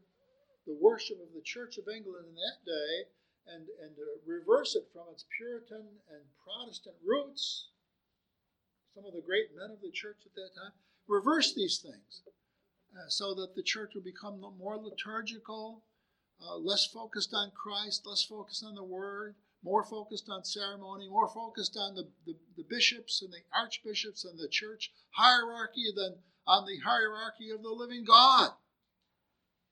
the 0.66 0.76
worship 0.80 1.18
of 1.20 1.34
the 1.34 1.42
Church 1.42 1.78
of 1.78 1.88
England 1.88 2.26
in 2.28 2.34
that 2.34 2.64
day 2.64 3.08
and, 3.46 3.66
and 3.82 3.94
to 3.96 4.02
reverse 4.26 4.74
it 4.74 4.88
from 4.92 5.04
its 5.12 5.24
Puritan 5.36 5.84
and 6.10 6.24
Protestant 6.42 6.96
roots. 7.04 7.68
Some 8.94 9.04
of 9.04 9.12
the 9.12 9.20
great 9.20 9.54
men 9.56 9.70
of 9.70 9.82
the 9.82 9.90
church 9.90 10.18
at 10.24 10.34
that 10.34 10.54
time 10.56 10.72
reverse 11.08 11.52
these 11.52 11.78
things 11.78 12.22
uh, 12.94 13.08
so 13.08 13.34
that 13.34 13.54
the 13.54 13.62
church 13.62 13.92
would 13.94 14.04
become 14.04 14.40
more 14.58 14.78
liturgical, 14.78 15.82
uh, 16.40 16.56
less 16.56 16.86
focused 16.86 17.34
on 17.34 17.50
Christ, 17.50 18.06
less 18.06 18.24
focused 18.24 18.64
on 18.64 18.74
the 18.74 18.84
Word, 18.84 19.34
more 19.64 19.82
focused 19.82 20.28
on 20.28 20.44
ceremony, 20.44 21.08
more 21.08 21.28
focused 21.28 21.76
on 21.76 21.94
the, 21.94 22.06
the, 22.26 22.36
the 22.56 22.64
bishops 22.68 23.22
and 23.22 23.32
the 23.32 23.40
archbishops 23.58 24.24
and 24.24 24.38
the 24.38 24.48
church 24.48 24.92
hierarchy 25.10 25.86
than 25.96 26.14
on 26.46 26.66
the 26.66 26.78
hierarchy 26.84 27.50
of 27.50 27.62
the 27.62 27.70
living 27.70 28.04
God 28.04 28.50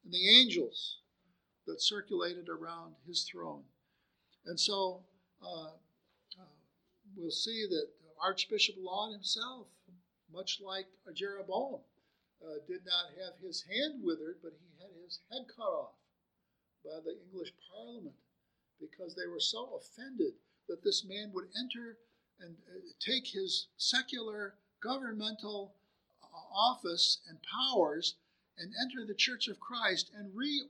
and 0.02 0.12
the 0.12 0.40
angels 0.40 0.98
that 1.66 1.82
circulated 1.82 2.48
around 2.48 2.94
his 3.06 3.28
throne. 3.30 3.62
And 4.46 4.58
so 4.58 5.02
uh, 5.42 5.72
uh, 6.40 6.56
we'll 7.14 7.30
see 7.30 7.66
that 7.68 7.88
Archbishop 8.20 8.76
Laud 8.78 9.12
himself, 9.12 9.66
much 10.32 10.60
like 10.64 10.86
Jeroboam, 11.14 11.80
uh, 12.42 12.58
did 12.66 12.80
not 12.86 13.12
have 13.22 13.34
his 13.44 13.62
hand 13.62 14.02
withered, 14.02 14.36
but 14.42 14.52
he 14.58 14.82
had 14.82 14.90
his 15.04 15.20
head 15.30 15.42
cut 15.54 15.62
off 15.62 15.94
by 16.82 16.98
the 17.04 17.16
English 17.28 17.52
Parliament 17.70 18.14
because 18.82 19.14
they 19.14 19.26
were 19.26 19.40
so 19.40 19.78
offended 19.78 20.34
that 20.68 20.82
this 20.82 21.04
man 21.08 21.30
would 21.32 21.46
enter 21.58 21.96
and 22.40 22.56
uh, 22.68 22.80
take 23.00 23.26
his 23.26 23.68
secular 23.76 24.54
governmental 24.82 25.74
uh, 26.22 26.26
office 26.54 27.20
and 27.28 27.38
powers 27.42 28.16
and 28.58 28.72
enter 28.82 29.06
the 29.06 29.14
Church 29.14 29.48
of 29.48 29.60
Christ 29.60 30.10
and 30.16 30.34
re, 30.34 30.62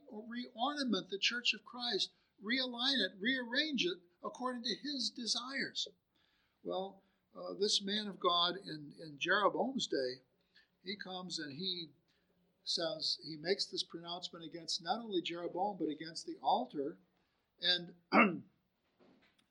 ornament 0.55 1.09
the 1.09 1.17
Church 1.17 1.53
of 1.53 1.65
Christ, 1.65 2.09
realign 2.43 2.99
it, 3.03 3.11
rearrange 3.19 3.85
it 3.85 3.97
according 4.23 4.63
to 4.63 4.75
his 4.83 5.09
desires. 5.09 5.87
Well, 6.63 7.01
uh, 7.35 7.53
this 7.59 7.81
man 7.83 8.07
of 8.07 8.19
God 8.19 8.55
in, 8.65 8.93
in 9.03 9.17
Jeroboam's 9.19 9.87
day, 9.87 10.21
he 10.83 10.95
comes 10.95 11.39
and 11.39 11.51
he 11.51 11.89
says, 12.63 13.17
he 13.23 13.37
makes 13.41 13.65
this 13.65 13.83
pronouncement 13.83 14.45
against 14.45 14.83
not 14.83 14.99
only 14.99 15.21
Jeroboam, 15.21 15.77
but 15.77 15.89
against 15.89 16.25
the 16.25 16.37
altar. 16.41 16.97
And, 17.61 17.93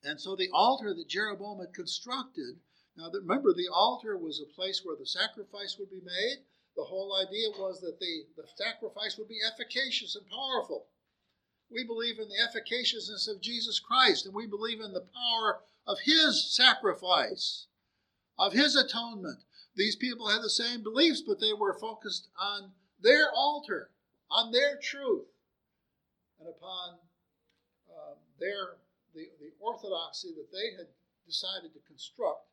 and 0.04 0.20
so 0.20 0.36
the 0.36 0.50
altar 0.52 0.94
that 0.94 1.08
Jeroboam 1.08 1.60
had 1.60 1.74
constructed, 1.74 2.60
now 2.96 3.10
remember, 3.10 3.52
the 3.52 3.68
altar 3.72 4.16
was 4.16 4.40
a 4.40 4.54
place 4.54 4.82
where 4.84 4.96
the 4.96 5.06
sacrifice 5.06 5.76
would 5.78 5.90
be 5.90 6.02
made 6.04 6.44
the 6.76 6.84
whole 6.84 7.14
idea 7.14 7.50
was 7.50 7.80
that 7.80 8.00
the, 8.00 8.26
the 8.36 8.48
sacrifice 8.56 9.18
would 9.18 9.28
be 9.28 9.40
efficacious 9.46 10.16
and 10.16 10.28
powerful. 10.28 10.86
We 11.70 11.84
believe 11.84 12.18
in 12.18 12.28
the 12.28 12.42
efficaciousness 12.48 13.28
of 13.28 13.40
Jesus 13.40 13.78
Christ, 13.78 14.26
and 14.26 14.34
we 14.34 14.46
believe 14.46 14.80
in 14.80 14.92
the 14.92 15.06
power 15.14 15.62
of 15.86 16.00
His 16.00 16.54
sacrifice, 16.54 17.66
of 18.38 18.52
His 18.52 18.74
atonement. 18.76 19.44
These 19.74 19.96
people 19.96 20.28
had 20.28 20.42
the 20.42 20.50
same 20.50 20.82
beliefs, 20.82 21.22
but 21.26 21.40
they 21.40 21.52
were 21.52 21.78
focused 21.78 22.28
on 22.38 22.72
their 23.00 23.30
altar, 23.32 23.90
on 24.30 24.52
their 24.52 24.76
truth, 24.76 25.28
and 26.38 26.48
upon 26.48 26.98
their 28.42 28.82
the, 29.14 29.30
the 29.38 29.54
orthodoxy 29.60 30.34
that 30.34 30.50
they 30.50 30.74
had 30.74 30.90
decided 31.26 31.70
to 31.72 31.86
construct 31.86 32.50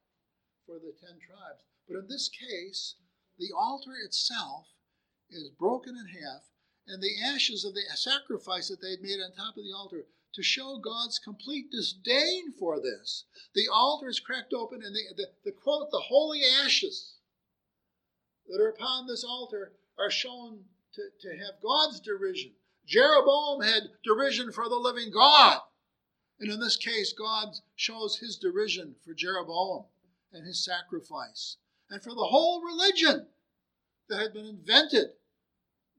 for 0.65 0.77
the 0.77 0.93
ten 1.01 1.17
tribes. 1.17 1.65
But 1.87 1.97
in 1.97 2.07
this 2.07 2.29
case, 2.29 2.95
the 3.39 3.49
altar 3.57 3.97
itself 4.05 4.67
is 5.31 5.49
broken 5.57 5.95
in 5.97 6.21
half, 6.21 6.43
and 6.87 7.01
the 7.01 7.17
ashes 7.23 7.65
of 7.65 7.73
the 7.73 7.81
sacrifice 7.95 8.67
that 8.67 8.81
they 8.81 8.91
had 8.91 9.01
made 9.01 9.19
on 9.19 9.31
top 9.33 9.57
of 9.57 9.63
the 9.63 9.73
altar 9.75 10.05
to 10.35 10.43
show 10.43 10.77
God's 10.77 11.17
complete 11.17 11.71
disdain 11.71 12.51
for 12.59 12.79
this. 12.79 13.25
The 13.55 13.67
altar 13.73 14.09
is 14.09 14.19
cracked 14.19 14.53
open, 14.53 14.81
and 14.83 14.93
the, 14.93 15.01
the, 15.15 15.27
the 15.45 15.51
quote, 15.51 15.89
the 15.89 16.05
holy 16.05 16.41
ashes 16.63 17.15
that 18.47 18.61
are 18.61 18.69
upon 18.69 19.07
this 19.07 19.23
altar 19.23 19.71
are 19.97 20.11
shown 20.11 20.59
to, 20.93 21.01
to 21.21 21.37
have 21.37 21.61
God's 21.63 21.99
derision. 21.99 22.51
Jeroboam 22.85 23.61
had 23.61 23.83
derision 24.03 24.51
for 24.51 24.67
the 24.67 24.75
living 24.75 25.11
God. 25.11 25.59
And 26.39 26.51
in 26.51 26.59
this 26.59 26.77
case, 26.77 27.13
God 27.13 27.49
shows 27.75 28.17
his 28.17 28.37
derision 28.37 28.95
for 29.03 29.13
Jeroboam 29.13 29.85
and 30.31 30.45
his 30.45 30.63
sacrifice 30.63 31.57
and 31.89 32.01
for 32.01 32.11
the 32.11 32.27
whole 32.27 32.61
religion 32.61 33.27
that 34.07 34.19
had 34.19 34.33
been 34.33 34.45
invented 34.45 35.07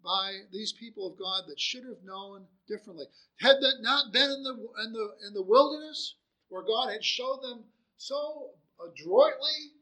by 0.03 0.40
these 0.50 0.72
people 0.72 1.07
of 1.07 1.18
God 1.18 1.44
that 1.48 1.61
should 1.61 1.85
have 1.85 2.03
known 2.05 2.46
differently. 2.66 3.07
Had 3.40 3.57
that 3.61 3.79
not 3.81 4.12
been 4.12 4.31
in 4.31 4.42
the 4.42 4.55
in 4.85 4.92
the 4.92 5.09
in 5.26 5.35
the 5.35 5.42
wilderness 5.42 6.14
where 6.48 6.62
God 6.62 6.90
had 6.90 7.05
showed 7.05 7.42
them 7.42 7.64
so 7.96 8.50
adroitly 8.83 9.72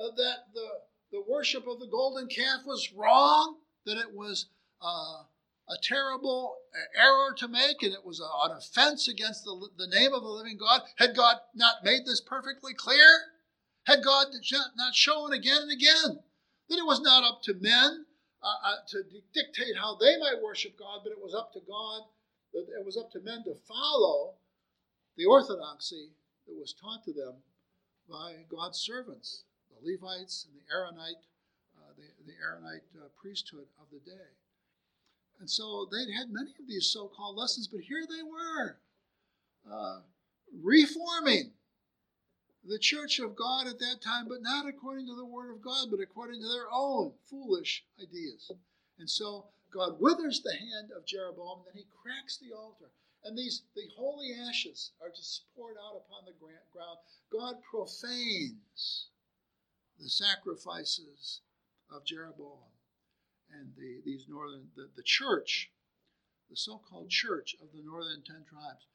uh, 0.00 0.10
that 0.16 0.36
the 0.54 0.68
the 1.10 1.24
worship 1.28 1.66
of 1.66 1.80
the 1.80 1.86
golden 1.86 2.28
calf 2.28 2.64
was 2.66 2.92
wrong, 2.92 3.56
that 3.84 3.98
it 3.98 4.14
was 4.14 4.46
uh, 4.80 5.22
a 5.68 5.76
terrible 5.82 6.56
error 6.94 7.34
to 7.38 7.48
make, 7.48 7.82
and 7.82 7.92
it 7.92 8.04
was 8.04 8.20
an 8.20 8.56
offense 8.56 9.08
against 9.08 9.44
the, 9.44 9.68
the 9.78 9.86
name 9.86 10.12
of 10.12 10.22
the 10.22 10.28
living 10.28 10.58
God. 10.58 10.82
Had 10.96 11.16
God 11.16 11.36
not 11.54 11.84
made 11.84 12.04
this 12.04 12.20
perfectly 12.20 12.74
clear? 12.74 13.32
Had 13.84 14.04
God 14.04 14.26
not 14.76 14.94
shown 14.94 15.32
again 15.32 15.62
and 15.62 15.72
again 15.72 16.20
that 16.68 16.78
it 16.78 16.86
was 16.86 17.00
not 17.00 17.24
up 17.24 17.42
to 17.44 17.54
men 17.54 18.06
uh, 18.42 18.68
uh, 18.68 18.76
to 18.88 19.02
dictate 19.32 19.76
how 19.80 19.96
they 19.96 20.18
might 20.18 20.42
worship 20.42 20.78
God, 20.78 21.00
but 21.02 21.12
it 21.12 21.20
was 21.20 21.34
up 21.34 21.52
to 21.52 21.60
God, 21.66 22.02
that 22.52 22.66
it 22.78 22.84
was 22.84 22.96
up 22.96 23.10
to 23.12 23.20
men 23.20 23.42
to 23.44 23.54
follow 23.66 24.34
the 25.16 25.24
orthodoxy 25.24 26.10
that 26.46 26.58
was 26.58 26.74
taught 26.74 27.04
to 27.04 27.12
them 27.12 27.34
by 28.08 28.44
God's 28.50 28.78
servants, 28.78 29.44
the 29.70 29.80
Levites 29.80 30.46
and 30.48 30.60
the 30.60 30.64
Aaronite, 30.72 31.24
uh, 31.76 31.92
the, 31.96 32.04
the 32.26 32.36
Aaronite 32.40 32.84
uh, 32.96 33.08
priesthood 33.20 33.66
of 33.80 33.86
the 33.90 34.00
day. 34.04 34.28
And 35.40 35.50
so 35.50 35.88
they'd 35.90 36.12
had 36.12 36.30
many 36.30 36.50
of 36.58 36.66
these 36.66 36.86
so 36.86 37.08
called 37.08 37.36
lessons, 37.36 37.68
but 37.68 37.80
here 37.80 38.06
they 38.08 38.22
were, 38.22 38.78
uh, 39.70 40.00
reforming 40.62 41.52
the 42.64 42.78
church 42.78 43.18
of 43.18 43.36
God 43.36 43.66
at 43.66 43.78
that 43.78 44.00
time, 44.00 44.26
but 44.28 44.42
not 44.42 44.66
according 44.66 45.06
to 45.06 45.14
the 45.14 45.24
word 45.24 45.50
of 45.50 45.60
God, 45.60 45.88
but 45.90 46.00
according 46.00 46.40
to 46.40 46.48
their 46.48 46.70
own 46.72 47.12
foolish 47.28 47.84
ideas. 48.00 48.50
And 48.98 49.10
so 49.10 49.46
God 49.70 50.00
withers 50.00 50.40
the 50.40 50.54
hand 50.54 50.90
of 50.96 51.04
Jeroboam, 51.04 51.62
then 51.66 51.74
he 51.74 51.86
cracks 52.02 52.38
the 52.38 52.54
altar. 52.56 52.90
And 53.24 53.36
these 53.36 53.62
the 53.74 53.88
holy 53.96 54.32
ashes 54.34 54.92
are 55.00 55.08
just 55.08 55.44
poured 55.56 55.76
out 55.78 55.96
upon 55.96 56.24
the 56.26 56.32
ground. 56.38 56.98
God 57.32 57.56
profanes 57.62 59.08
the 59.98 60.08
sacrifices 60.08 61.40
of 61.90 62.04
Jeroboam 62.04 62.73
and 63.58 63.72
the, 63.76 64.00
these 64.04 64.26
northern 64.28 64.68
the, 64.76 64.88
the 64.96 65.02
church, 65.02 65.70
the 66.50 66.56
so-called 66.56 67.10
church 67.10 67.56
of 67.62 67.68
the 67.72 67.82
northern 67.82 68.22
ten 68.22 68.44
tribes 68.48 68.86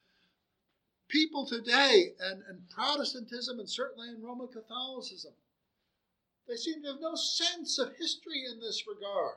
people 1.10 1.46
today 1.46 2.14
and, 2.22 2.42
and 2.48 2.70
Protestantism 2.70 3.60
and 3.60 3.70
certainly 3.70 4.10
in 4.10 4.22
Roman 4.22 4.48
Catholicism. 4.48 5.34
They 6.48 6.56
seem 6.56 6.82
to 6.84 6.90
have 6.90 7.02
no 7.02 7.16
sense 7.16 7.78
of 7.78 7.96
history 7.98 8.44
in 8.50 8.60
this 8.60 8.86
regard. 8.88 9.36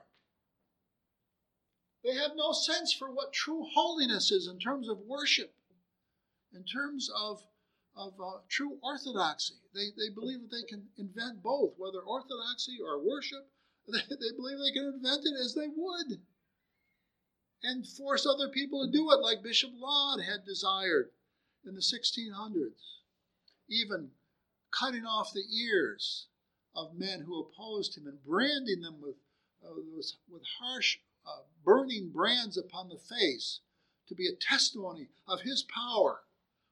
They 2.04 2.14
have 2.14 2.32
no 2.36 2.52
sense 2.52 2.92
for 2.92 3.10
what 3.10 3.32
true 3.32 3.66
holiness 3.74 4.30
is 4.30 4.48
in 4.48 4.58
terms 4.58 4.88
of 4.88 4.98
worship, 5.06 5.52
in 6.54 6.64
terms 6.64 7.10
of, 7.16 7.42
of 7.96 8.14
uh, 8.20 8.38
true 8.48 8.78
orthodoxy. 8.82 9.54
They, 9.74 9.88
they 9.96 10.12
believe 10.12 10.40
that 10.42 10.50
they 10.50 10.64
can 10.68 10.84
invent 10.98 11.42
both, 11.42 11.74
whether 11.76 12.00
orthodoxy 12.00 12.78
or 12.84 12.98
worship. 12.98 13.48
They, 13.88 14.30
believe 14.36 14.58
they 14.58 14.72
can 14.72 14.92
invent 14.94 15.26
it 15.26 15.34
as 15.40 15.54
they 15.54 15.68
would. 15.68 16.20
and 17.62 17.86
force 17.86 18.26
other 18.26 18.48
people 18.48 18.84
to 18.84 18.92
do 18.92 19.10
it, 19.10 19.20
like 19.20 19.42
Bishop 19.42 19.70
Laud 19.74 20.20
had 20.20 20.44
desired 20.44 21.10
in 21.64 21.74
the 21.74 21.80
1600s, 21.80 23.00
even 23.68 24.12
cutting 24.70 25.04
off 25.04 25.32
the 25.32 25.44
ears 25.52 26.26
of 26.74 26.94
men 26.94 27.20
who 27.20 27.40
opposed 27.40 27.96
him 27.96 28.06
and 28.06 28.24
branding 28.24 28.80
them 28.80 29.00
with, 29.00 29.16
uh, 29.64 29.74
with 30.28 30.42
harsh, 30.60 30.98
uh, 31.26 31.42
burning 31.64 32.10
brands 32.10 32.56
upon 32.56 32.88
the 32.88 32.98
face 32.98 33.60
to 34.08 34.14
be 34.14 34.26
a 34.26 34.34
testimony 34.34 35.08
of 35.26 35.42
his 35.42 35.62
power. 35.62 36.22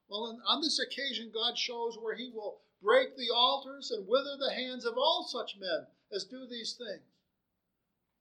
Well, 0.09 0.41
on 0.45 0.61
this 0.61 0.79
occasion, 0.79 1.31
God 1.33 1.57
shows 1.57 1.97
where 1.97 2.15
he 2.15 2.29
will 2.29 2.61
break 2.81 3.15
the 3.15 3.29
altars 3.33 3.91
and 3.91 4.07
wither 4.07 4.35
the 4.37 4.53
hands 4.53 4.85
of 4.85 4.97
all 4.97 5.23
such 5.23 5.57
men 5.57 5.87
as 6.13 6.25
do 6.25 6.45
these 6.49 6.73
things. 6.73 7.03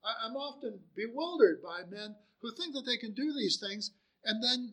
I'm 0.03 0.37
often 0.37 0.81
bewildered 0.95 1.63
by 1.63 1.83
men 1.91 2.17
who 2.41 2.55
think 2.55 2.75
that 2.75 2.87
they 2.87 2.97
can 2.97 3.13
do 3.13 3.35
these 3.35 3.59
things 3.59 3.91
and 4.25 4.43
then 4.43 4.73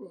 uh, 0.00 0.08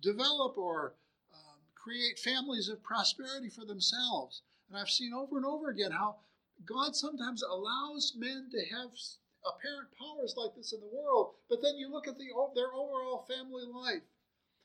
develop 0.00 0.56
or 0.56 0.94
um, 1.34 1.58
create 1.74 2.18
families 2.18 2.68
of 2.68 2.82
prosperity 2.82 3.50
for 3.50 3.64
themselves. 3.66 4.42
And 4.68 4.78
I've 4.78 4.88
seen 4.88 5.12
over 5.12 5.36
and 5.36 5.44
over 5.44 5.68
again 5.68 5.90
how 5.90 6.16
God 6.64 6.96
sometimes 6.96 7.42
allows 7.42 8.14
men 8.16 8.48
to 8.50 8.74
have 8.74 8.90
apparent 9.44 9.88
powers 9.98 10.34
like 10.36 10.54
this 10.56 10.72
in 10.72 10.80
the 10.80 10.86
world, 10.86 11.34
but 11.50 11.60
then 11.60 11.76
you 11.76 11.90
look 11.90 12.06
at 12.06 12.16
the, 12.16 12.28
their 12.54 12.72
overall 12.72 13.26
family 13.28 13.64
life. 13.66 14.02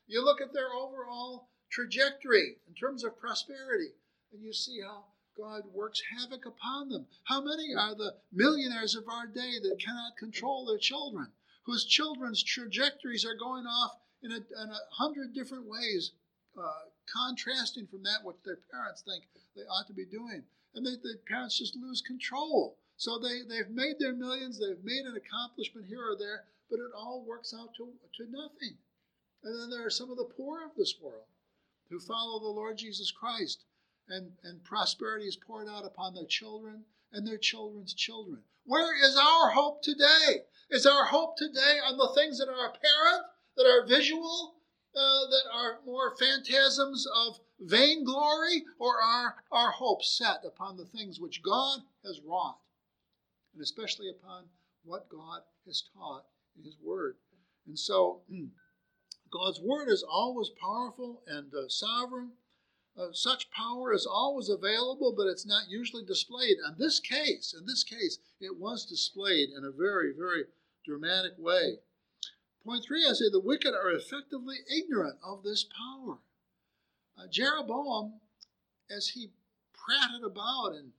You 0.06 0.24
look 0.24 0.40
at 0.40 0.54
their 0.54 0.72
overall 0.72 1.48
trajectory 1.70 2.56
in 2.66 2.74
terms 2.74 3.04
of 3.04 3.18
prosperity, 3.18 3.92
and 4.32 4.42
you 4.42 4.52
see 4.52 4.80
how 4.80 5.04
God 5.38 5.62
works 5.72 6.02
havoc 6.18 6.46
upon 6.46 6.88
them. 6.88 7.06
How 7.22 7.40
many 7.40 7.72
are 7.72 7.94
the 7.94 8.16
millionaires 8.32 8.96
of 8.96 9.08
our 9.08 9.28
day 9.28 9.60
that 9.62 9.78
cannot 9.78 10.16
control 10.18 10.66
their 10.66 10.78
children, 10.78 11.30
whose 11.62 11.84
children's 11.84 12.42
trajectories 12.42 13.24
are 13.24 13.36
going 13.36 13.64
off 13.64 13.92
in 14.20 14.32
a, 14.32 14.36
in 14.38 14.70
a 14.70 14.80
hundred 14.90 15.32
different 15.32 15.66
ways, 15.66 16.10
uh, 16.60 16.90
contrasting 17.06 17.86
from 17.86 18.02
that 18.02 18.24
what 18.24 18.42
their 18.44 18.58
parents 18.72 19.02
think 19.02 19.22
they 19.54 19.62
ought 19.62 19.86
to 19.86 19.92
be 19.92 20.04
doing? 20.06 20.42
And 20.74 20.84
they, 20.84 20.96
the 20.96 21.20
parents 21.28 21.56
just 21.56 21.76
lose 21.76 22.02
control. 22.02 22.76
So 22.96 23.20
they, 23.20 23.42
they've 23.48 23.70
made 23.70 24.00
their 24.00 24.14
millions, 24.14 24.58
they've 24.58 24.82
made 24.82 25.06
an 25.06 25.14
accomplishment 25.14 25.86
here 25.86 26.02
or 26.02 26.16
there, 26.18 26.46
but 26.68 26.80
it 26.80 26.90
all 26.96 27.24
works 27.24 27.54
out 27.54 27.74
to, 27.76 27.92
to 28.16 28.24
nothing. 28.28 28.76
And 29.44 29.56
then 29.56 29.70
there 29.70 29.86
are 29.86 29.90
some 29.90 30.10
of 30.10 30.16
the 30.16 30.34
poor 30.36 30.64
of 30.64 30.74
this 30.76 30.96
world 31.00 31.30
who 31.90 32.00
follow 32.00 32.40
the 32.40 32.48
Lord 32.48 32.76
Jesus 32.76 33.12
Christ 33.12 33.62
and, 34.08 34.32
and 34.42 34.64
prosperity 34.64 35.26
is 35.26 35.36
poured 35.36 35.68
out 35.68 35.84
upon 35.84 36.14
their 36.14 36.26
children 36.26 36.84
and 37.12 37.26
their 37.26 37.38
children's 37.38 37.94
children. 37.94 38.42
Where 38.64 38.94
is 39.02 39.16
our 39.16 39.50
hope 39.50 39.82
today? 39.82 40.44
Is 40.70 40.86
our 40.86 41.06
hope 41.06 41.36
today 41.36 41.78
on 41.84 41.96
the 41.96 42.12
things 42.14 42.38
that 42.38 42.48
are 42.48 42.66
apparent, 42.66 43.24
that 43.56 43.66
are 43.66 43.86
visual, 43.86 44.56
uh, 44.94 45.26
that 45.30 45.44
are 45.52 45.80
more 45.86 46.14
phantasms 46.16 47.06
of 47.06 47.40
vainglory, 47.60 48.64
or 48.78 49.00
are 49.00 49.36
our 49.50 49.70
hopes 49.70 50.16
set 50.16 50.44
upon 50.44 50.76
the 50.76 50.84
things 50.84 51.18
which 51.18 51.42
God 51.42 51.80
has 52.04 52.20
wrought, 52.20 52.58
and 53.54 53.62
especially 53.62 54.10
upon 54.10 54.44
what 54.84 55.08
God 55.08 55.40
has 55.66 55.84
taught 55.94 56.26
in 56.56 56.64
His 56.64 56.76
Word? 56.82 57.16
And 57.66 57.78
so, 57.78 58.20
God's 59.30 59.60
Word 59.60 59.88
is 59.88 60.02
always 60.02 60.50
powerful 60.50 61.22
and 61.26 61.52
uh, 61.54 61.68
sovereign 61.68 62.32
uh, 62.98 63.12
such 63.12 63.50
power 63.50 63.92
is 63.92 64.06
always 64.06 64.48
available, 64.48 65.14
but 65.16 65.26
it's 65.28 65.46
not 65.46 65.68
usually 65.68 66.04
displayed. 66.04 66.56
In 66.66 66.74
this 66.78 66.98
case, 66.98 67.54
in 67.56 67.64
this 67.64 67.84
case, 67.84 68.18
it 68.40 68.58
was 68.58 68.84
displayed 68.84 69.50
in 69.56 69.64
a 69.64 69.70
very, 69.70 70.12
very 70.12 70.44
dramatic 70.84 71.32
way. 71.38 71.78
Point 72.64 72.84
three, 72.84 73.06
I 73.08 73.12
say 73.12 73.30
the 73.30 73.40
wicked 73.40 73.72
are 73.72 73.90
effectively 73.90 74.56
ignorant 74.68 75.18
of 75.22 75.42
this 75.42 75.64
power. 75.64 76.18
Uh, 77.16 77.26
Jeroboam, 77.30 78.14
as 78.90 79.08
he 79.08 79.30
prated 79.72 80.24
about 80.24 80.74
and 80.74 80.90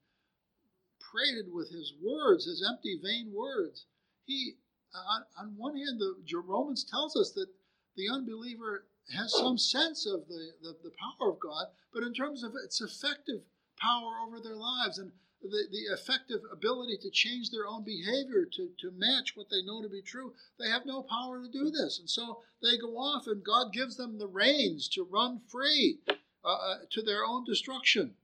prated 0.99 1.51
with 1.51 1.69
his 1.69 1.93
words, 2.01 2.45
his 2.45 2.65
empty, 2.67 2.99
vain 3.01 3.33
words, 3.33 3.85
he, 4.25 4.55
uh, 4.95 5.21
on 5.41 5.53
one 5.57 5.75
hand, 5.75 5.99
the 5.99 6.15
Romans 6.45 6.83
tells 6.83 7.15
us 7.15 7.31
that 7.31 7.47
the 7.95 8.09
unbeliever 8.09 8.85
has 9.15 9.33
some 9.33 9.57
sense 9.57 10.05
of 10.05 10.27
the, 10.27 10.51
the, 10.61 10.75
the, 10.83 10.91
power 10.91 11.31
of 11.31 11.39
God, 11.39 11.67
but 11.93 12.03
in 12.03 12.13
terms 12.13 12.43
of 12.43 12.53
its 12.63 12.81
effective 12.81 13.41
power 13.77 14.19
over 14.25 14.39
their 14.39 14.55
lives 14.55 14.97
and 14.97 15.11
the, 15.41 15.67
the 15.71 15.93
effective 15.93 16.41
ability 16.51 16.97
to 16.97 17.09
change 17.09 17.49
their 17.49 17.65
own 17.65 17.83
behavior 17.83 18.45
to, 18.45 18.69
to 18.79 18.91
match 18.91 19.35
what 19.35 19.49
they 19.49 19.61
know 19.63 19.81
to 19.81 19.89
be 19.89 20.01
true, 20.01 20.33
they 20.59 20.69
have 20.69 20.85
no 20.85 21.01
power 21.01 21.41
to 21.41 21.49
do 21.49 21.71
this. 21.71 21.97
And 21.97 22.09
so 22.09 22.39
they 22.61 22.77
go 22.77 22.97
off, 22.97 23.25
and 23.25 23.43
God 23.43 23.71
gives 23.71 23.95
them 23.95 24.17
the 24.17 24.27
reins 24.27 24.89
to 24.89 25.03
run 25.03 25.41
free 25.47 25.99
uh, 26.43 26.47
uh 26.47 26.77
to 26.91 27.01
their 27.01 27.25
own 27.25 27.45
destruction. 27.45 28.15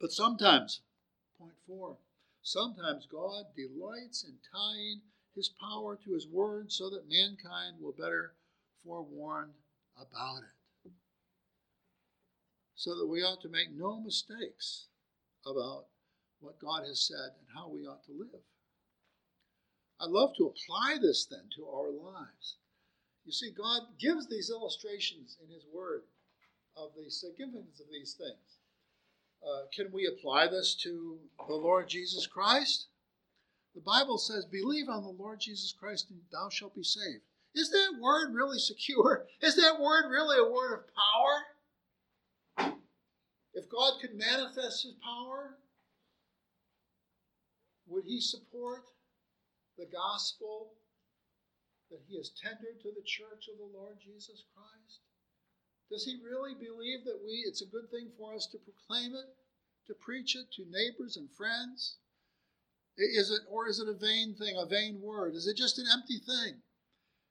But 0.00 0.12
sometimes, 0.12 0.80
point 1.38 1.58
four, 1.66 1.98
sometimes 2.42 3.06
God 3.06 3.46
delights 3.56 4.24
in 4.24 4.34
tying 4.52 5.02
his 5.34 5.48
power 5.48 5.96
to 6.04 6.14
his 6.14 6.26
word 6.26 6.72
so 6.72 6.88
that 6.90 7.08
mankind 7.08 7.80
will 7.80 7.92
better 7.92 8.34
forewarned 8.84 9.52
about 9.96 10.42
it. 10.42 10.92
So 12.74 12.96
that 12.96 13.06
we 13.06 13.22
ought 13.22 13.42
to 13.42 13.48
make 13.48 13.70
no 13.72 14.00
mistakes 14.00 14.86
about 15.46 15.86
what 16.40 16.58
God 16.58 16.84
has 16.86 17.00
said 17.06 17.36
and 17.38 17.46
how 17.54 17.68
we 17.68 17.86
ought 17.86 18.04
to 18.04 18.12
live. 18.12 18.42
I'd 20.00 20.08
love 20.08 20.34
to 20.38 20.46
apply 20.46 20.96
this 21.00 21.26
then 21.26 21.50
to 21.56 21.66
our 21.66 21.90
lives. 21.90 22.56
You 23.26 23.32
see, 23.32 23.50
God 23.50 23.82
gives 23.98 24.26
these 24.26 24.50
illustrations 24.50 25.36
in 25.42 25.52
His 25.52 25.64
Word 25.72 26.02
of 26.76 26.92
the 26.96 27.10
significance 27.10 27.80
of 27.80 27.86
these 27.92 28.14
things. 28.14 28.58
Uh, 29.46 29.66
can 29.74 29.92
we 29.92 30.06
apply 30.06 30.46
this 30.46 30.74
to 30.82 31.18
the 31.46 31.54
Lord 31.54 31.88
Jesus 31.88 32.26
Christ? 32.26 32.86
The 33.74 33.80
Bible 33.80 34.18
says, 34.18 34.44
Believe 34.46 34.88
on 34.88 35.02
the 35.02 35.22
Lord 35.22 35.40
Jesus 35.40 35.72
Christ 35.72 36.10
and 36.10 36.20
thou 36.32 36.48
shalt 36.50 36.74
be 36.74 36.82
saved. 36.82 37.22
Is 37.54 37.70
that 37.70 38.00
word 38.00 38.32
really 38.32 38.58
secure? 38.58 39.26
Is 39.42 39.56
that 39.56 39.80
word 39.80 40.08
really 40.08 40.38
a 40.38 40.50
word 40.50 40.74
of 40.74 40.84
power? 40.94 42.74
If 43.54 43.68
God 43.68 44.00
could 44.00 44.14
manifest 44.14 44.84
his 44.84 44.94
power, 45.02 45.56
would 47.88 48.04
he 48.04 48.20
support 48.20 48.84
the 49.76 49.86
gospel 49.86 50.74
that 51.90 52.00
he 52.06 52.16
has 52.16 52.30
tendered 52.30 52.80
to 52.82 52.92
the 52.94 53.02
church 53.04 53.50
of 53.50 53.58
the 53.58 53.76
Lord 53.76 53.98
Jesus 53.98 54.44
Christ? 54.54 55.00
Does 55.90 56.04
he 56.04 56.22
really 56.22 56.54
believe 56.54 57.04
that 57.04 57.20
we 57.24 57.42
it's 57.46 57.62
a 57.62 57.66
good 57.66 57.90
thing 57.90 58.10
for 58.16 58.34
us 58.34 58.46
to 58.52 58.58
proclaim 58.58 59.16
it, 59.16 59.26
to 59.88 59.94
preach 59.94 60.36
it 60.36 60.46
to 60.52 60.70
neighbors 60.70 61.16
and 61.16 61.28
friends? 61.36 61.96
Is 62.96 63.30
it 63.30 63.40
or 63.50 63.66
is 63.66 63.80
it 63.80 63.88
a 63.88 63.94
vain 63.94 64.36
thing, 64.38 64.54
a 64.56 64.66
vain 64.66 65.00
word? 65.00 65.34
Is 65.34 65.48
it 65.48 65.56
just 65.56 65.78
an 65.78 65.86
empty 65.92 66.18
thing? 66.18 66.62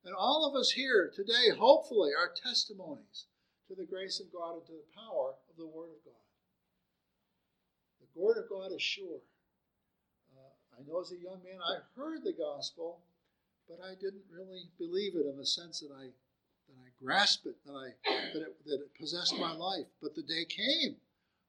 And 0.05 0.15
all 0.15 0.47
of 0.47 0.55
us 0.55 0.71
here 0.71 1.11
today, 1.13 1.49
hopefully, 1.57 2.11
are 2.17 2.31
testimonies 2.31 3.25
to 3.67 3.75
the 3.75 3.85
grace 3.85 4.19
of 4.19 4.31
God 4.31 4.55
and 4.55 4.65
to 4.65 4.71
the 4.71 4.95
power 4.95 5.35
of 5.49 5.57
the 5.57 5.67
Word 5.67 5.89
of 5.91 6.05
God. 6.05 6.25
The 8.01 8.19
Word 8.19 8.37
of 8.37 8.49
God 8.49 8.71
is 8.73 8.81
sure. 8.81 9.21
Uh, 10.35 10.79
I 10.79 10.87
know 10.87 11.01
as 11.01 11.11
a 11.11 11.21
young 11.21 11.43
man, 11.43 11.59
I 11.61 11.79
heard 11.95 12.23
the 12.23 12.33
gospel, 12.33 12.99
but 13.67 13.79
I 13.83 13.93
didn't 13.95 14.23
really 14.31 14.69
believe 14.77 15.15
it 15.15 15.27
in 15.27 15.37
the 15.37 15.45
sense 15.45 15.81
that 15.81 15.93
I 15.93 16.05
that 16.69 16.77
I 16.85 16.89
grasped 17.03 17.45
it, 17.47 17.55
that 17.65 17.73
I 17.73 17.89
that 18.33 18.41
it, 18.41 18.65
that 18.65 18.81
it 18.81 18.99
possessed 18.99 19.37
my 19.37 19.53
life. 19.53 19.87
But 20.01 20.15
the 20.15 20.23
day 20.23 20.45
came 20.45 20.95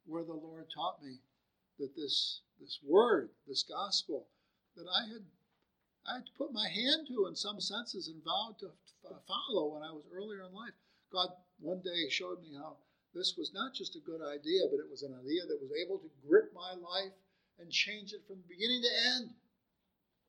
where 0.06 0.24
the 0.24 0.32
Lord 0.32 0.66
taught 0.74 1.02
me 1.02 1.20
that 1.78 1.94
this 1.96 2.40
this 2.60 2.78
word, 2.86 3.30
this 3.46 3.62
gospel, 3.62 4.26
that 4.76 4.86
I 4.86 5.08
had 5.08 5.22
I 6.06 6.14
had 6.14 6.26
to 6.26 6.32
put 6.38 6.52
my 6.52 6.68
hand 6.68 7.06
to 7.08 7.26
in 7.26 7.36
some 7.36 7.60
senses 7.60 8.08
and 8.08 8.24
vowed 8.24 8.58
to 8.60 8.70
follow 9.26 9.74
when 9.74 9.82
I 9.82 9.92
was 9.92 10.04
earlier 10.12 10.44
in 10.44 10.52
life. 10.52 10.74
God 11.12 11.28
one 11.60 11.80
day 11.80 12.08
showed 12.08 12.42
me 12.42 12.54
how 12.56 12.76
this 13.14 13.34
was 13.36 13.52
not 13.52 13.74
just 13.74 13.96
a 13.96 14.00
good 14.00 14.22
idea, 14.22 14.62
but 14.70 14.80
it 14.80 14.90
was 14.90 15.02
an 15.02 15.14
idea 15.14 15.42
that 15.46 15.60
was 15.60 15.72
able 15.72 15.98
to 15.98 16.10
grip 16.26 16.52
my 16.54 16.72
life 16.72 17.12
and 17.58 17.70
change 17.70 18.12
it 18.12 18.26
from 18.26 18.42
beginning 18.48 18.82
to 18.82 19.06
end. 19.18 19.30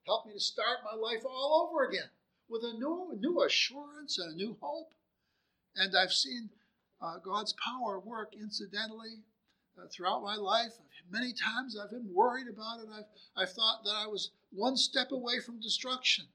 Help 0.06 0.26
me 0.26 0.34
to 0.34 0.40
start 0.40 0.80
my 0.84 0.98
life 0.98 1.24
all 1.26 1.70
over 1.70 1.86
again 1.86 2.10
with 2.50 2.64
a 2.64 2.74
new, 2.74 3.14
new 3.18 3.44
assurance 3.44 4.18
and 4.18 4.34
a 4.34 4.36
new 4.36 4.58
hope. 4.60 4.94
And 5.76 5.96
I've 5.96 6.12
seen 6.12 6.50
uh, 7.02 7.20
God's 7.24 7.54
power 7.54 8.00
work 8.00 8.34
incidentally 8.34 9.24
uh, 9.82 9.88
throughout 9.92 10.24
my 10.24 10.36
life. 10.36 10.74
Many 11.10 11.34
times 11.34 11.78
I've 11.78 11.92
been 11.92 12.10
worried 12.14 12.48
about 12.48 12.80
it. 12.82 12.88
I've, 12.94 13.44
I've 13.44 13.54
thought 13.54 13.84
that 13.86 13.96
I 13.96 14.08
was 14.08 14.32
one 14.52 14.78
step 14.78 15.12
away 15.12 15.40
from 15.40 15.60
destruction. 15.62 16.26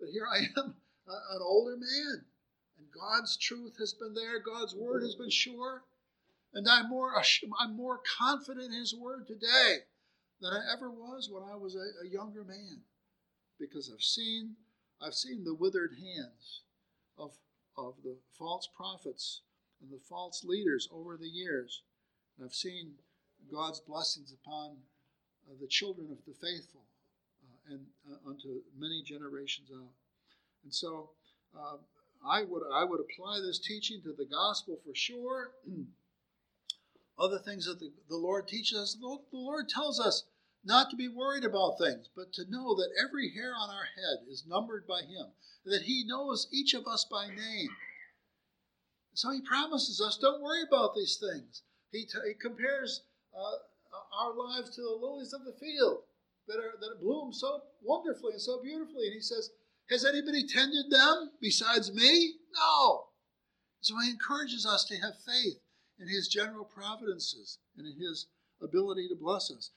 But 0.00 0.10
here 0.10 0.26
I 0.32 0.38
am, 0.60 0.74
an 1.08 1.40
older 1.42 1.76
man, 1.76 2.24
and 2.78 2.86
God's 2.94 3.36
truth 3.36 3.76
has 3.78 3.94
been 3.94 4.14
there, 4.14 4.40
God's 4.40 4.74
word 4.74 5.02
has 5.02 5.14
been 5.16 5.30
sure, 5.30 5.84
and 6.54 6.68
I'm 6.68 6.88
more, 6.88 7.12
I'm 7.60 7.76
more 7.76 8.00
confident 8.18 8.66
in 8.66 8.80
His 8.80 8.94
word 8.94 9.26
today 9.26 9.78
than 10.40 10.52
I 10.52 10.60
ever 10.72 10.90
was 10.90 11.30
when 11.30 11.42
I 11.44 11.56
was 11.56 11.74
a, 11.76 12.06
a 12.06 12.08
younger 12.10 12.44
man. 12.44 12.82
because 13.58 13.90
I've 13.92 14.02
seen 14.02 14.56
I've 15.00 15.14
seen 15.14 15.44
the 15.44 15.54
withered 15.54 15.92
hands 15.94 16.62
of 17.18 17.32
of 17.76 17.94
the 18.04 18.18
false 18.38 18.68
prophets 18.76 19.42
and 19.80 19.90
the 19.90 20.00
false 20.08 20.44
leaders 20.44 20.88
over 20.92 21.16
the 21.16 21.28
years. 21.28 21.82
And 22.36 22.44
I've 22.44 22.54
seen 22.54 22.92
God's 23.50 23.80
blessings 23.80 24.32
upon 24.32 24.76
uh, 25.48 25.54
the 25.60 25.66
children 25.66 26.08
of 26.10 26.18
the 26.26 26.34
faithful 26.34 26.82
uh, 27.42 27.74
and 27.74 27.86
uh, 28.10 28.28
unto 28.28 28.60
many 28.76 29.02
generations 29.02 29.70
out. 29.74 29.92
And 30.64 30.74
so 30.74 31.10
uh, 31.56 31.76
I 32.26 32.42
would 32.42 32.62
I 32.72 32.84
would 32.84 33.00
apply 33.00 33.40
this 33.40 33.58
teaching 33.58 34.02
to 34.02 34.12
the 34.12 34.24
gospel 34.24 34.78
for 34.84 34.94
sure. 34.94 35.52
Other 37.18 37.38
things 37.38 37.64
that 37.64 37.80
the, 37.80 37.90
the 38.10 38.16
Lord 38.16 38.46
teaches 38.46 38.78
us, 38.78 38.94
the 39.00 39.38
Lord 39.38 39.70
tells 39.70 39.98
us 39.98 40.24
not 40.64 40.90
to 40.90 40.96
be 40.96 41.08
worried 41.08 41.44
about 41.44 41.78
things, 41.78 42.10
but 42.14 42.32
to 42.34 42.50
know 42.50 42.74
that 42.74 42.90
every 43.02 43.32
hair 43.32 43.54
on 43.56 43.70
our 43.70 43.86
head 43.94 44.28
is 44.28 44.44
numbered 44.46 44.86
by 44.86 45.00
Him, 45.00 45.28
that 45.64 45.82
He 45.82 46.04
knows 46.04 46.48
each 46.52 46.74
of 46.74 46.86
us 46.86 47.06
by 47.10 47.28
name. 47.28 47.70
So 49.14 49.30
He 49.30 49.40
promises 49.40 50.00
us, 50.00 50.18
don't 50.18 50.42
worry 50.42 50.62
about 50.66 50.94
these 50.94 51.16
things. 51.16 51.62
He, 51.96 52.04
t- 52.04 52.28
he 52.28 52.34
compares 52.34 53.02
uh, 53.34 53.56
our 54.20 54.34
lives 54.34 54.74
to 54.76 54.82
the 54.82 54.98
lilies 55.00 55.32
of 55.32 55.44
the 55.44 55.54
field 55.58 56.00
that, 56.46 56.58
are, 56.58 56.74
that 56.80 57.00
bloom 57.00 57.32
so 57.32 57.62
wonderfully 57.82 58.32
and 58.32 58.42
so 58.42 58.60
beautifully. 58.62 59.06
And 59.06 59.14
He 59.14 59.20
says, 59.20 59.50
Has 59.88 60.04
anybody 60.04 60.46
tended 60.46 60.90
them 60.90 61.30
besides 61.40 61.92
me? 61.92 62.34
No. 62.54 63.04
So 63.80 63.94
He 64.00 64.10
encourages 64.10 64.66
us 64.66 64.84
to 64.86 64.96
have 64.96 65.14
faith 65.26 65.58
in 65.98 66.08
His 66.08 66.28
general 66.28 66.64
providences 66.64 67.58
and 67.78 67.86
in 67.86 67.98
His 67.98 68.26
ability 68.62 69.08
to 69.08 69.16
bless 69.16 69.50
us. 69.50 69.70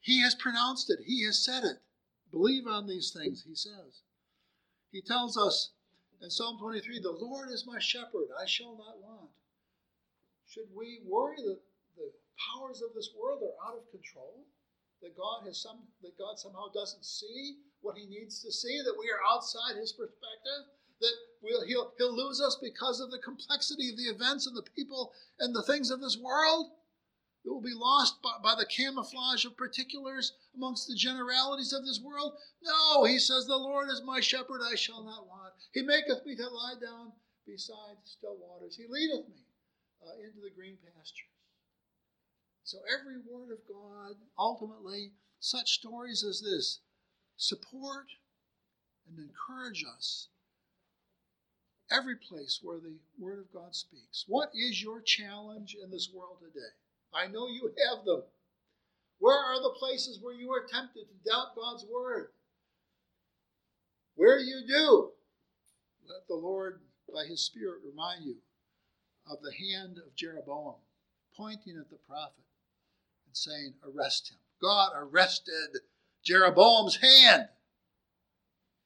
He 0.00 0.22
has 0.22 0.34
pronounced 0.34 0.90
it, 0.90 1.00
He 1.04 1.24
has 1.26 1.44
said 1.44 1.64
it. 1.64 1.78
Believe 2.30 2.66
on 2.66 2.86
these 2.86 3.10
things, 3.10 3.44
He 3.46 3.54
says. 3.54 4.02
He 4.90 5.02
tells 5.02 5.36
us 5.36 5.72
in 6.22 6.30
Psalm 6.30 6.58
23 6.58 7.00
The 7.00 7.10
Lord 7.10 7.50
is 7.50 7.66
my 7.66 7.78
shepherd, 7.78 8.28
I 8.40 8.46
shall 8.46 8.76
not 8.76 8.98
want. 9.02 9.30
Should 10.54 10.70
we 10.72 11.00
worry 11.04 11.42
that 11.42 11.58
the 11.96 12.12
powers 12.38 12.80
of 12.80 12.94
this 12.94 13.10
world 13.18 13.42
are 13.42 13.58
out 13.66 13.76
of 13.76 13.90
control? 13.90 14.46
That 15.02 15.16
God 15.16 15.42
has 15.46 15.60
some 15.60 15.82
that 16.00 16.16
God 16.16 16.38
somehow 16.38 16.70
doesn't 16.72 17.04
see 17.04 17.58
what 17.80 17.98
he 17.98 18.06
needs 18.06 18.40
to 18.42 18.52
see, 18.52 18.80
that 18.80 18.94
we 18.96 19.10
are 19.10 19.18
outside 19.34 19.74
his 19.74 19.90
perspective, 19.90 20.70
that 21.00 21.14
we'll, 21.42 21.66
he'll, 21.66 21.92
he'll 21.98 22.14
lose 22.14 22.40
us 22.40 22.56
because 22.62 23.00
of 23.00 23.10
the 23.10 23.18
complexity 23.18 23.90
of 23.90 23.96
the 23.96 24.04
events 24.04 24.46
and 24.46 24.56
the 24.56 24.62
people 24.62 25.12
and 25.40 25.56
the 25.56 25.64
things 25.64 25.90
of 25.90 26.00
this 26.00 26.16
world. 26.16 26.70
It 27.44 27.50
will 27.50 27.60
be 27.60 27.74
lost 27.74 28.22
by, 28.22 28.38
by, 28.40 28.54
the 28.54 28.64
camouflage 28.64 29.44
of 29.44 29.56
particulars 29.56 30.34
amongst 30.54 30.86
the 30.86 30.94
generalities 30.94 31.72
of 31.72 31.84
this 31.84 32.00
world. 32.00 32.34
No, 32.62 33.02
he 33.02 33.18
says, 33.18 33.46
The 33.46 33.56
Lord 33.56 33.90
is 33.90 34.02
my 34.02 34.20
shepherd, 34.20 34.60
I 34.62 34.76
shall 34.76 35.02
not 35.02 35.26
want. 35.26 35.52
He 35.72 35.82
maketh 35.82 36.24
me 36.24 36.36
to 36.36 36.48
lie 36.48 36.74
down 36.80 37.12
beside 37.44 37.96
still 38.04 38.36
waters. 38.38 38.76
He 38.76 38.86
leadeth 38.88 39.28
me 39.28 39.44
uh, 40.02 40.16
into 40.18 40.40
the 40.40 40.54
green 40.54 40.76
pastures. 40.82 41.28
So 42.64 42.78
every 42.88 43.18
word 43.18 43.52
of 43.52 43.58
God, 43.68 44.16
ultimately, 44.38 45.12
such 45.38 45.74
stories 45.74 46.24
as 46.24 46.40
this 46.40 46.80
support 47.36 48.06
and 49.06 49.18
encourage 49.18 49.84
us 49.84 50.28
every 51.90 52.16
place 52.16 52.60
where 52.62 52.78
the 52.78 52.96
Word 53.18 53.38
of 53.38 53.52
God 53.52 53.74
speaks. 53.74 54.24
What 54.26 54.50
is 54.54 54.82
your 54.82 55.00
challenge 55.00 55.76
in 55.82 55.90
this 55.90 56.10
world 56.12 56.38
today? 56.40 56.72
I 57.12 57.26
know 57.26 57.46
you 57.48 57.70
have 57.88 58.04
them. 58.04 58.22
Where 59.18 59.38
are 59.38 59.62
the 59.62 59.76
places 59.78 60.18
where 60.20 60.34
you 60.34 60.50
are 60.50 60.66
tempted 60.66 61.04
to 61.08 61.30
doubt 61.30 61.54
God's 61.56 61.84
Word? 61.92 62.28
Where 64.16 64.38
you 64.38 64.62
do, 64.66 65.10
let 66.08 66.26
the 66.28 66.34
Lord, 66.34 66.80
by 67.12 67.24
His 67.24 67.44
Spirit, 67.44 67.80
remind 67.84 68.24
you 68.24 68.36
of 69.26 69.38
the 69.42 69.52
hand 69.52 69.98
of 69.98 70.14
Jeroboam 70.14 70.76
pointing 71.36 71.76
at 71.78 71.90
the 71.90 71.96
prophet 71.96 72.44
and 73.26 73.36
saying, 73.36 73.74
Arrest 73.84 74.30
him. 74.30 74.38
God 74.60 74.92
arrested 74.96 75.80
Jeroboam's 76.22 76.96
hand. 76.96 77.48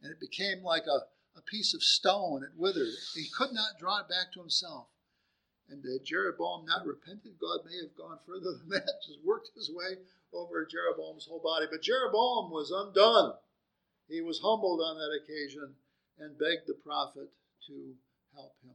And 0.02 0.12
it 0.12 0.20
became 0.20 0.62
like 0.62 0.86
a, 0.86 1.06
a 1.38 1.42
piece 1.42 1.74
of 1.74 1.82
stone. 1.82 2.42
It 2.42 2.56
withered. 2.56 2.94
He 3.14 3.26
could 3.36 3.52
not 3.52 3.78
draw 3.78 4.00
it 4.00 4.08
back 4.08 4.32
to 4.34 4.40
himself. 4.40 4.86
And 5.68 5.84
uh, 5.84 6.02
Jeroboam 6.02 6.64
not 6.64 6.86
repented. 6.86 7.38
God 7.40 7.60
may 7.66 7.76
have 7.76 7.96
gone 7.96 8.18
further 8.26 8.56
than 8.58 8.68
that, 8.70 8.88
just 9.06 9.18
worked 9.24 9.50
his 9.54 9.70
way 9.70 9.98
over 10.32 10.64
Jeroboam's 10.64 11.26
whole 11.26 11.42
body. 11.42 11.66
But 11.70 11.82
Jeroboam 11.82 12.50
was 12.50 12.70
undone. 12.70 13.34
He 14.08 14.22
was 14.22 14.40
humbled 14.40 14.80
on 14.80 14.96
that 14.96 15.20
occasion 15.22 15.74
and 16.18 16.38
begged 16.38 16.66
the 16.66 16.74
prophet 16.74 17.28
to 17.66 17.94
help 18.34 18.54
him. 18.64 18.74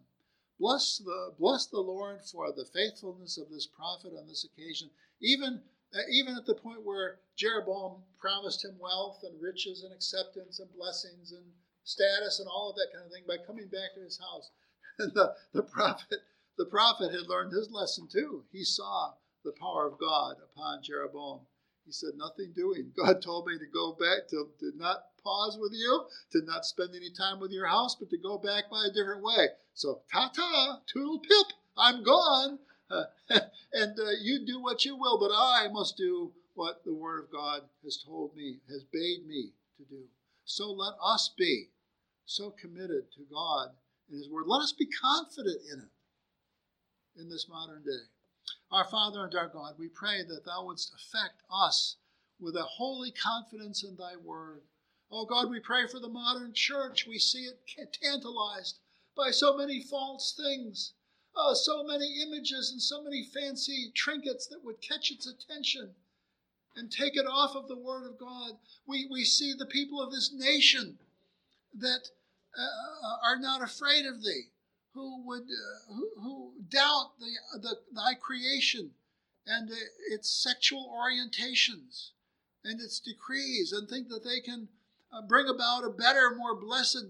Bless 0.63 0.97
the, 0.99 1.33
bless 1.37 1.65
the 1.65 1.81
Lord 1.81 2.23
for 2.23 2.53
the 2.53 2.63
faithfulness 2.63 3.37
of 3.37 3.49
this 3.49 3.67
prophet 3.67 4.13
on 4.17 4.29
this 4.29 4.45
occasion, 4.45 4.89
even, 5.21 5.61
uh, 5.93 6.07
even 6.09 6.37
at 6.37 6.45
the 6.45 6.55
point 6.55 6.85
where 6.85 7.19
Jeroboam 7.35 8.01
promised 8.17 8.63
him 8.63 8.79
wealth 8.79 9.19
and 9.23 9.41
riches 9.41 9.83
and 9.83 9.91
acceptance 9.91 10.59
and 10.59 10.73
blessings 10.73 11.33
and 11.33 11.43
status 11.83 12.39
and 12.39 12.47
all 12.47 12.69
of 12.69 12.77
that 12.77 12.93
kind 12.93 13.05
of 13.05 13.11
thing 13.11 13.25
by 13.27 13.43
coming 13.45 13.67
back 13.67 13.93
to 13.95 14.01
his 14.01 14.17
house. 14.17 14.51
And 14.99 15.11
the, 15.13 15.35
the 15.51 15.63
prophet 15.63 16.19
the 16.57 16.65
prophet 16.67 17.11
had 17.11 17.27
learned 17.27 17.51
his 17.51 17.69
lesson 17.69 18.07
too. 18.07 18.45
He 18.53 18.63
saw 18.63 19.15
the 19.43 19.51
power 19.59 19.85
of 19.85 19.99
God 19.99 20.37
upon 20.41 20.83
Jeroboam. 20.83 21.41
He 21.85 21.91
said, 21.91 22.11
Nothing 22.15 22.53
doing. 22.55 22.91
God 22.97 23.21
told 23.21 23.47
me 23.47 23.57
to 23.57 23.65
go 23.65 23.93
back, 23.93 24.27
to, 24.29 24.49
to 24.59 24.71
not 24.75 25.05
pause 25.23 25.57
with 25.59 25.73
you, 25.73 26.05
to 26.31 26.41
not 26.45 26.65
spend 26.65 26.95
any 26.95 27.09
time 27.09 27.39
with 27.39 27.51
your 27.51 27.67
house, 27.67 27.95
but 27.95 28.09
to 28.09 28.17
go 28.17 28.37
back 28.37 28.69
by 28.69 28.85
a 28.85 28.93
different 28.93 29.23
way. 29.23 29.47
So, 29.73 30.01
ta 30.11 30.31
ta, 30.35 30.81
toodle 30.91 31.19
pip, 31.19 31.47
I'm 31.77 32.03
gone. 32.03 32.59
Uh, 32.89 33.05
and 33.73 33.99
uh, 33.99 34.11
you 34.21 34.45
do 34.45 34.61
what 34.61 34.85
you 34.85 34.95
will, 34.95 35.17
but 35.19 35.31
I 35.33 35.67
must 35.71 35.97
do 35.97 36.31
what 36.53 36.83
the 36.85 36.93
Word 36.93 37.23
of 37.23 37.31
God 37.31 37.61
has 37.83 37.97
told 37.97 38.35
me, 38.35 38.59
has 38.69 38.83
bade 38.83 39.25
me 39.27 39.51
to 39.77 39.83
do. 39.85 40.03
So 40.45 40.71
let 40.71 40.93
us 41.03 41.33
be 41.37 41.69
so 42.25 42.51
committed 42.51 43.11
to 43.13 43.21
God 43.31 43.69
and 44.09 44.17
His 44.17 44.29
Word. 44.29 44.45
Let 44.47 44.61
us 44.61 44.73
be 44.73 44.85
confident 44.85 45.61
in 45.71 45.79
it 45.79 47.21
in 47.21 47.29
this 47.29 47.47
modern 47.49 47.83
day. 47.83 48.05
Our 48.73 48.85
Father 48.85 49.23
and 49.23 49.35
our 49.35 49.49
God, 49.49 49.75
we 49.77 49.87
pray 49.87 50.23
that 50.23 50.45
Thou 50.45 50.65
wouldst 50.65 50.95
affect 50.95 51.43
us 51.51 51.97
with 52.39 52.55
a 52.55 52.63
holy 52.63 53.11
confidence 53.11 53.83
in 53.83 53.95
Thy 53.95 54.15
Word. 54.15 54.63
Oh 55.11 55.25
God, 55.25 55.51
we 55.51 55.59
pray 55.59 55.85
for 55.85 55.99
the 55.99 56.09
modern 56.09 56.53
church. 56.55 57.05
We 57.05 57.19
see 57.19 57.43
it 57.43 57.59
tantalized 58.01 58.79
by 59.15 59.29
so 59.29 59.55
many 59.55 59.79
false 59.79 60.33
things, 60.35 60.93
uh, 61.35 61.53
so 61.53 61.83
many 61.83 62.23
images 62.23 62.71
and 62.71 62.81
so 62.81 63.03
many 63.03 63.23
fancy 63.23 63.91
trinkets 63.93 64.47
that 64.47 64.65
would 64.65 64.81
catch 64.81 65.11
its 65.11 65.27
attention 65.27 65.93
and 66.75 66.91
take 66.91 67.15
it 67.15 67.27
off 67.27 67.55
of 67.55 67.67
the 67.67 67.77
Word 67.77 68.07
of 68.07 68.17
God. 68.17 68.57
We, 68.87 69.05
we 69.05 69.23
see 69.23 69.53
the 69.53 69.67
people 69.67 70.01
of 70.01 70.11
this 70.11 70.33
nation 70.33 70.97
that 71.75 72.09
uh, 72.57 73.17
are 73.23 73.37
not 73.37 73.61
afraid 73.61 74.07
of 74.07 74.23
Thee, 74.23 74.49
who 74.93 75.25
would 75.25 75.43
uh, 75.43 75.93
who, 75.93 76.09
who, 76.21 76.53
doubt 76.69 77.13
the, 77.19 77.59
the, 77.59 77.75
Thy 77.93 78.13
creation 78.13 78.91
and 79.45 79.69
uh, 79.69 79.75
its 80.11 80.29
sexual 80.29 80.95
orientations 80.95 82.11
and 82.63 82.79
its 82.79 82.99
decrees, 82.99 83.73
and 83.73 83.89
think 83.89 84.07
that 84.07 84.23
they 84.23 84.39
can 84.39 84.69
uh, 85.11 85.21
bring 85.27 85.49
about 85.49 85.83
a 85.83 85.89
better, 85.89 86.33
more 86.35 86.55
blessed 86.55 87.07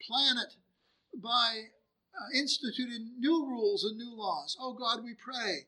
planet 0.00 0.56
by 1.14 1.64
uh, 2.14 2.38
instituting 2.38 3.12
new 3.18 3.46
rules 3.46 3.84
and 3.84 3.98
new 3.98 4.14
laws. 4.14 4.56
Oh 4.58 4.72
God, 4.72 5.04
we 5.04 5.14
pray 5.14 5.66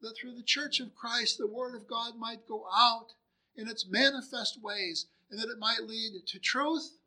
that 0.00 0.16
through 0.16 0.34
the 0.34 0.42
Church 0.42 0.80
of 0.80 0.94
Christ, 0.94 1.36
the 1.38 1.46
Word 1.46 1.74
of 1.74 1.86
God 1.86 2.16
might 2.16 2.46
go 2.48 2.66
out 2.74 3.12
in 3.56 3.68
its 3.68 3.86
manifest 3.86 4.62
ways 4.62 5.06
and 5.30 5.38
that 5.38 5.50
it 5.50 5.58
might 5.58 5.86
lead 5.86 6.12
to 6.26 6.38
truth 6.38 6.98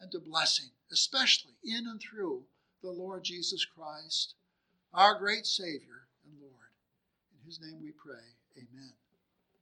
and 0.00 0.10
to 0.10 0.18
blessing, 0.18 0.70
especially 0.90 1.54
in 1.64 1.86
and 1.86 2.00
through 2.00 2.44
the 2.86 2.92
Lord 2.92 3.24
Jesus 3.24 3.64
Christ, 3.64 4.34
our 4.94 5.18
great 5.18 5.44
Savior 5.44 6.06
and 6.24 6.40
Lord. 6.40 6.70
In 7.32 7.44
His 7.44 7.60
name 7.60 7.80
we 7.82 7.90
pray. 7.90 8.22
Amen. 8.56 8.92